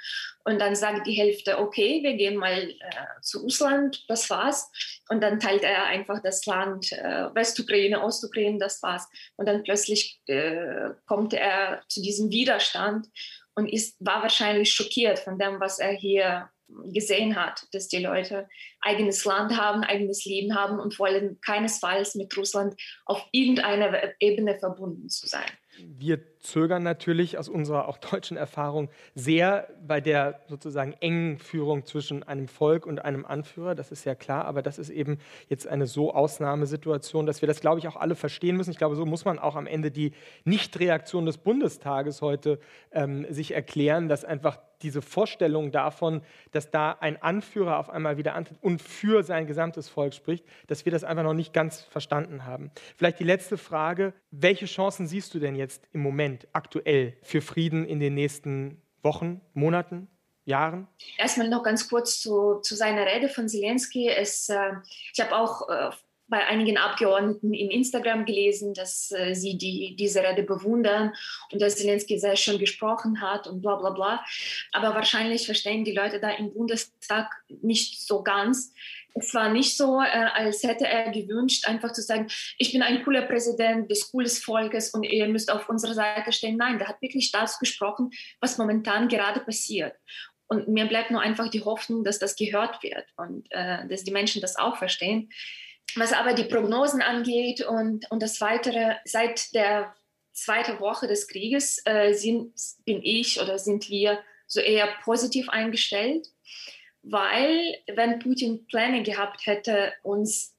und 0.44 0.60
dann 0.60 0.76
sagt 0.76 1.08
die 1.08 1.14
Hälfte, 1.14 1.58
okay, 1.58 2.02
wir 2.04 2.14
gehen 2.14 2.36
mal 2.36 2.70
äh, 2.70 2.74
zu 3.20 3.40
Russland, 3.40 4.04
das 4.06 4.30
war's. 4.30 4.70
Und 5.08 5.20
dann 5.20 5.40
teilt 5.40 5.64
er 5.64 5.86
einfach 5.86 6.22
das 6.22 6.46
Land 6.46 6.92
äh, 6.92 7.34
Westukraine, 7.34 8.00
Ostukraine, 8.00 8.58
das 8.58 8.80
war's. 8.82 9.08
Und 9.36 9.48
dann 9.48 9.64
plötzlich 9.64 10.20
äh, 10.26 10.90
kommt 11.06 11.34
er 11.34 11.82
zu 11.88 12.00
diesem 12.00 12.30
Widerstand 12.30 13.08
und 13.56 13.66
ist, 13.66 13.96
war 13.98 14.22
wahrscheinlich 14.22 14.72
schockiert 14.72 15.18
von 15.18 15.36
dem, 15.36 15.58
was 15.58 15.80
er 15.80 15.92
hier 15.92 16.48
gesehen 16.68 17.36
hat, 17.36 17.66
dass 17.72 17.88
die 17.88 17.98
Leute 17.98 18.48
eigenes 18.80 19.24
Land 19.24 19.56
haben, 19.56 19.82
eigenes 19.82 20.24
Leben 20.24 20.54
haben 20.54 20.78
und 20.78 20.98
wollen 20.98 21.40
keinesfalls 21.40 22.14
mit 22.14 22.36
Russland 22.36 22.74
auf 23.04 23.24
irgendeiner 23.32 24.14
Ebene 24.20 24.58
verbunden 24.58 25.08
zu 25.08 25.26
sein. 25.26 25.46
Wir 25.78 26.18
zögern 26.46 26.82
natürlich 26.82 27.38
aus 27.38 27.48
unserer 27.48 27.88
auch 27.88 27.98
deutschen 27.98 28.36
Erfahrung 28.36 28.88
sehr 29.14 29.68
bei 29.86 30.00
der 30.00 30.40
sozusagen 30.48 30.94
engen 31.00 31.38
Führung 31.38 31.84
zwischen 31.84 32.22
einem 32.22 32.48
Volk 32.48 32.86
und 32.86 33.04
einem 33.04 33.24
Anführer. 33.24 33.74
Das 33.74 33.92
ist 33.92 34.04
ja 34.04 34.14
klar, 34.14 34.44
aber 34.44 34.62
das 34.62 34.78
ist 34.78 34.90
eben 34.90 35.18
jetzt 35.48 35.66
eine 35.66 35.86
so 35.86 36.14
Ausnahmesituation, 36.14 37.26
dass 37.26 37.42
wir 37.42 37.46
das, 37.46 37.60
glaube 37.60 37.78
ich, 37.78 37.88
auch 37.88 37.96
alle 37.96 38.14
verstehen 38.14 38.56
müssen. 38.56 38.70
Ich 38.70 38.78
glaube, 38.78 38.96
so 38.96 39.06
muss 39.06 39.24
man 39.24 39.38
auch 39.38 39.56
am 39.56 39.66
Ende 39.66 39.90
die 39.90 40.12
Nichtreaktion 40.44 41.26
des 41.26 41.38
Bundestages 41.38 42.22
heute 42.22 42.58
ähm, 42.92 43.26
sich 43.30 43.52
erklären, 43.52 44.08
dass 44.08 44.24
einfach 44.24 44.58
diese 44.82 45.02
Vorstellung 45.02 45.70
davon, 45.70 46.22
dass 46.52 46.70
da 46.70 46.92
ein 47.00 47.20
Anführer 47.22 47.78
auf 47.78 47.90
einmal 47.90 48.18
wieder 48.18 48.34
antritt 48.34 48.58
und 48.60 48.82
für 48.82 49.22
sein 49.22 49.46
gesamtes 49.46 49.88
Volk 49.88 50.14
spricht, 50.14 50.44
dass 50.66 50.84
wir 50.84 50.92
das 50.92 51.04
einfach 51.04 51.22
noch 51.22 51.34
nicht 51.34 51.52
ganz 51.52 51.82
verstanden 51.82 52.44
haben. 52.44 52.70
Vielleicht 52.96 53.18
die 53.18 53.24
letzte 53.24 53.56
Frage, 53.56 54.12
welche 54.30 54.66
Chancen 54.66 55.06
siehst 55.06 55.34
du 55.34 55.38
denn 55.38 55.54
jetzt 55.54 55.82
im 55.92 56.00
Moment 56.00 56.35
Moment 56.36 56.48
aktuell 56.52 57.16
für 57.22 57.40
Frieden 57.40 57.86
in 57.86 58.00
den 58.00 58.14
nächsten 58.14 58.82
Wochen, 59.02 59.40
Monaten? 59.54 60.08
Jahren? 60.44 60.86
Erstmal 61.18 61.48
noch 61.48 61.64
ganz 61.64 61.88
kurz 61.88 62.20
zu, 62.20 62.60
zu 62.62 62.76
seiner 62.76 63.04
Rede 63.04 63.28
von 63.28 63.48
Zelensky. 63.48 64.08
Es, 64.08 64.48
äh, 64.48 64.74
ich 65.12 65.20
habe 65.20 65.36
auch 65.36 65.68
äh, 65.68 65.90
bei 66.28 66.46
einigen 66.46 66.76
Abgeordneten 66.76 67.52
in 67.52 67.68
Instagram 67.68 68.24
gelesen, 68.24 68.72
dass 68.72 69.10
äh, 69.10 69.34
sie 69.34 69.58
die, 69.58 69.96
diese 69.96 70.22
Rede 70.22 70.44
bewundern 70.44 71.12
und 71.50 71.60
dass 71.60 71.76
Zelensky 71.76 72.16
sehr 72.20 72.36
schön 72.36 72.60
gesprochen 72.60 73.20
hat 73.20 73.48
und 73.48 73.60
bla 73.60 73.74
bla 73.74 73.90
bla. 73.90 74.24
Aber 74.70 74.94
wahrscheinlich 74.94 75.46
verstehen 75.46 75.84
die 75.84 75.94
Leute 75.94 76.20
da 76.20 76.30
im 76.30 76.52
Bundestag 76.52 77.28
nicht 77.48 78.06
so 78.06 78.22
ganz, 78.22 78.72
es 79.18 79.32
war 79.34 79.48
nicht 79.50 79.76
so, 79.76 80.00
äh, 80.00 80.26
als 80.34 80.62
hätte 80.62 80.86
er 80.86 81.10
gewünscht, 81.10 81.66
einfach 81.66 81.92
zu 81.92 82.02
sagen, 82.02 82.28
ich 82.58 82.72
bin 82.72 82.82
ein 82.82 83.02
cooler 83.02 83.22
Präsident 83.22 83.90
des 83.90 84.10
cooles 84.10 84.38
Volkes 84.38 84.90
und 84.90 85.04
ihr 85.04 85.26
müsst 85.28 85.50
auf 85.50 85.68
unserer 85.68 85.94
Seite 85.94 86.32
stehen. 86.32 86.56
Nein, 86.56 86.78
der 86.78 86.88
hat 86.88 87.00
wirklich 87.00 87.32
das 87.32 87.58
gesprochen, 87.58 88.10
was 88.40 88.58
momentan 88.58 89.08
gerade 89.08 89.40
passiert. 89.40 89.94
Und 90.48 90.68
mir 90.68 90.86
bleibt 90.86 91.10
nur 91.10 91.20
einfach 91.20 91.48
die 91.48 91.64
Hoffnung, 91.64 92.04
dass 92.04 92.18
das 92.18 92.36
gehört 92.36 92.82
wird 92.82 93.06
und 93.16 93.46
äh, 93.50 93.86
dass 93.88 94.04
die 94.04 94.12
Menschen 94.12 94.40
das 94.40 94.56
auch 94.56 94.76
verstehen. 94.76 95.30
Was 95.96 96.12
aber 96.12 96.34
die 96.34 96.44
Prognosen 96.44 97.00
angeht 97.00 97.62
und, 97.62 98.10
und 98.10 98.22
das 98.22 98.40
Weitere, 98.40 98.96
seit 99.04 99.54
der 99.54 99.94
zweiten 100.32 100.78
Woche 100.78 101.08
des 101.08 101.26
Krieges 101.26 101.80
äh, 101.84 102.12
sind, 102.12 102.52
bin 102.84 103.00
ich 103.02 103.40
oder 103.40 103.58
sind 103.58 103.88
wir 103.88 104.20
so 104.46 104.60
eher 104.60 104.88
positiv 105.02 105.48
eingestellt 105.48 106.28
weil 107.08 107.76
wenn 107.94 108.18
Putin 108.18 108.66
Pläne 108.66 109.02
gehabt 109.02 109.46
hätte, 109.46 109.92
uns 110.02 110.56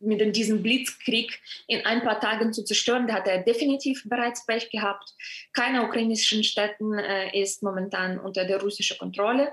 mit 0.00 0.36
diesem 0.36 0.62
Blitzkrieg 0.62 1.40
in 1.66 1.84
ein 1.84 2.02
paar 2.02 2.20
Tagen 2.20 2.52
zu 2.52 2.64
zerstören. 2.64 3.06
Da 3.06 3.14
hat 3.14 3.28
er 3.28 3.42
definitiv 3.42 4.02
bereits 4.08 4.46
Pech 4.46 4.70
gehabt. 4.70 5.14
Keine 5.52 5.84
ukrainischen 5.84 6.44
Städten 6.44 6.98
äh, 6.98 7.38
ist 7.38 7.62
momentan 7.62 8.18
unter 8.18 8.44
der 8.44 8.60
russischen 8.60 8.98
Kontrolle. 8.98 9.52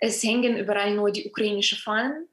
Es 0.00 0.22
hängen 0.22 0.56
überall 0.56 0.94
nur 0.94 1.10
die 1.10 1.28
ukrainischen 1.28 1.78
Fahnen. 1.78 2.28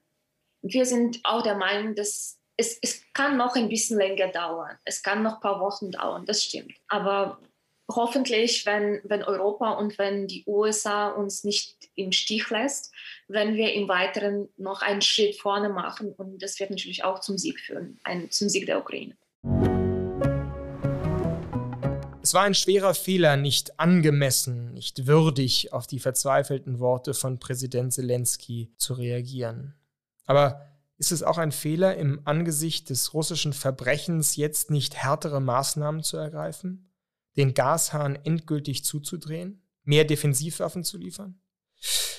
Wir 0.61 0.85
sind 0.85 1.19
auch 1.23 1.43
der 1.43 1.55
Meinung, 1.55 1.95
dass 1.95 2.39
es, 2.57 2.77
es 2.81 3.03
kann 3.13 3.37
noch 3.37 3.55
ein 3.55 3.69
bisschen 3.69 3.97
länger 3.97 4.27
dauern. 4.29 4.77
Es 4.83 5.01
kann 5.01 5.23
noch 5.23 5.35
ein 5.35 5.41
paar 5.41 5.59
Wochen 5.59 5.91
dauern, 5.91 6.25
das 6.25 6.43
stimmt. 6.43 6.73
Aber 6.87 7.39
hoffentlich, 7.89 8.65
wenn, 8.65 9.01
wenn 9.03 9.23
Europa 9.23 9.71
und 9.71 9.97
wenn 9.97 10.27
die 10.27 10.43
USA 10.45 11.09
uns 11.09 11.43
nicht 11.43 11.89
im 11.95 12.11
Stich 12.11 12.49
lässt, 12.49 12.93
wenn 13.29 13.55
wir 13.55 13.73
im 13.73 13.87
Weiteren 13.87 14.49
noch 14.57 14.81
einen 14.81 15.01
Schritt 15.01 15.35
vorne 15.35 15.69
machen. 15.69 16.13
Und 16.13 16.41
das 16.41 16.59
wird 16.59 16.71
natürlich 16.71 17.03
auch 17.03 17.19
zum 17.19 17.37
Sieg 17.37 17.59
führen, 17.59 17.99
ein, 18.03 18.29
zum 18.31 18.49
Sieg 18.49 18.65
der 18.65 18.79
Ukraine. 18.79 19.15
Es 22.21 22.33
war 22.33 22.43
ein 22.43 22.55
schwerer 22.55 22.93
Fehler, 22.93 23.37
nicht 23.37 23.79
angemessen, 23.79 24.73
nicht 24.73 25.07
würdig 25.07 25.71
auf 25.73 25.87
die 25.87 25.99
verzweifelten 25.99 26.79
Worte 26.79 27.13
von 27.13 27.39
Präsident 27.39 27.93
Zelensky 27.93 28.73
zu 28.77 28.93
reagieren. 28.93 29.75
Aber 30.25 30.67
ist 30.97 31.11
es 31.11 31.23
auch 31.23 31.37
ein 31.37 31.51
Fehler, 31.51 31.95
im 31.95 32.21
Angesicht 32.25 32.89
des 32.89 33.13
russischen 33.13 33.53
Verbrechens 33.53 34.35
jetzt 34.35 34.69
nicht 34.69 34.95
härtere 34.95 35.39
Maßnahmen 35.39 36.03
zu 36.03 36.17
ergreifen? 36.17 36.91
Den 37.37 37.53
Gashahn 37.53 38.17
endgültig 38.25 38.83
zuzudrehen? 38.83 39.63
Mehr 39.83 40.03
Defensivwaffen 40.03 40.83
zu 40.83 40.97
liefern? 40.97 41.39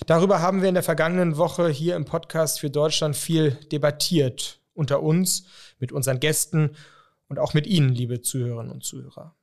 Darüber 0.06 0.40
haben 0.40 0.62
wir 0.62 0.68
in 0.68 0.74
der 0.74 0.82
vergangenen 0.82 1.36
Woche 1.36 1.68
hier 1.68 1.94
im 1.96 2.04
Podcast 2.04 2.60
für 2.60 2.70
Deutschland 2.70 3.16
viel 3.16 3.52
debattiert. 3.72 4.60
Unter 4.72 5.02
uns, 5.02 5.46
mit 5.78 5.92
unseren 5.92 6.20
Gästen 6.20 6.76
und 7.28 7.38
auch 7.38 7.54
mit 7.54 7.66
Ihnen, 7.66 7.90
liebe 7.90 8.22
Zuhörerinnen 8.22 8.72
und 8.72 8.84
Zuhörer. 8.84 9.36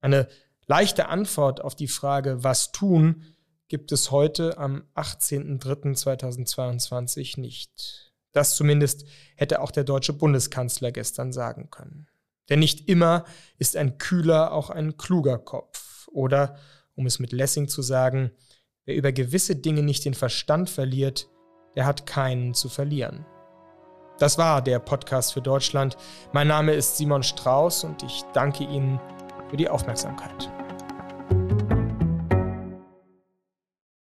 Eine 0.00 0.28
leichte 0.66 1.08
Antwort 1.08 1.62
auf 1.62 1.74
die 1.74 1.88
Frage, 1.88 2.44
was 2.44 2.72
tun, 2.72 3.24
gibt 3.68 3.92
es 3.92 4.10
heute 4.10 4.58
am 4.58 4.84
18.03.2022 4.94 7.40
nicht. 7.40 8.12
Das 8.32 8.56
zumindest 8.56 9.06
hätte 9.36 9.60
auch 9.60 9.70
der 9.70 9.84
deutsche 9.84 10.12
Bundeskanzler 10.12 10.92
gestern 10.92 11.32
sagen 11.32 11.70
können. 11.70 12.08
Denn 12.50 12.58
nicht 12.58 12.88
immer 12.88 13.24
ist 13.58 13.76
ein 13.76 13.96
kühler 13.96 14.52
auch 14.52 14.70
ein 14.70 14.96
kluger 14.96 15.38
Kopf. 15.38 16.08
Oder, 16.08 16.58
um 16.94 17.06
es 17.06 17.18
mit 17.18 17.32
Lessing 17.32 17.68
zu 17.68 17.80
sagen, 17.80 18.32
Wer 18.86 18.96
über 18.96 19.12
gewisse 19.12 19.56
Dinge 19.56 19.82
nicht 19.82 20.04
den 20.04 20.14
Verstand 20.14 20.68
verliert, 20.68 21.28
der 21.74 21.86
hat 21.86 22.06
keinen 22.06 22.52
zu 22.52 22.68
verlieren. 22.68 23.24
Das 24.18 24.36
war 24.36 24.60
der 24.62 24.78
Podcast 24.78 25.32
für 25.32 25.40
Deutschland. 25.40 25.96
Mein 26.32 26.48
Name 26.48 26.74
ist 26.74 26.98
Simon 26.98 27.22
Strauß 27.22 27.84
und 27.84 28.02
ich 28.02 28.22
danke 28.34 28.64
Ihnen 28.64 29.00
für 29.48 29.56
die 29.56 29.68
Aufmerksamkeit. 29.68 30.50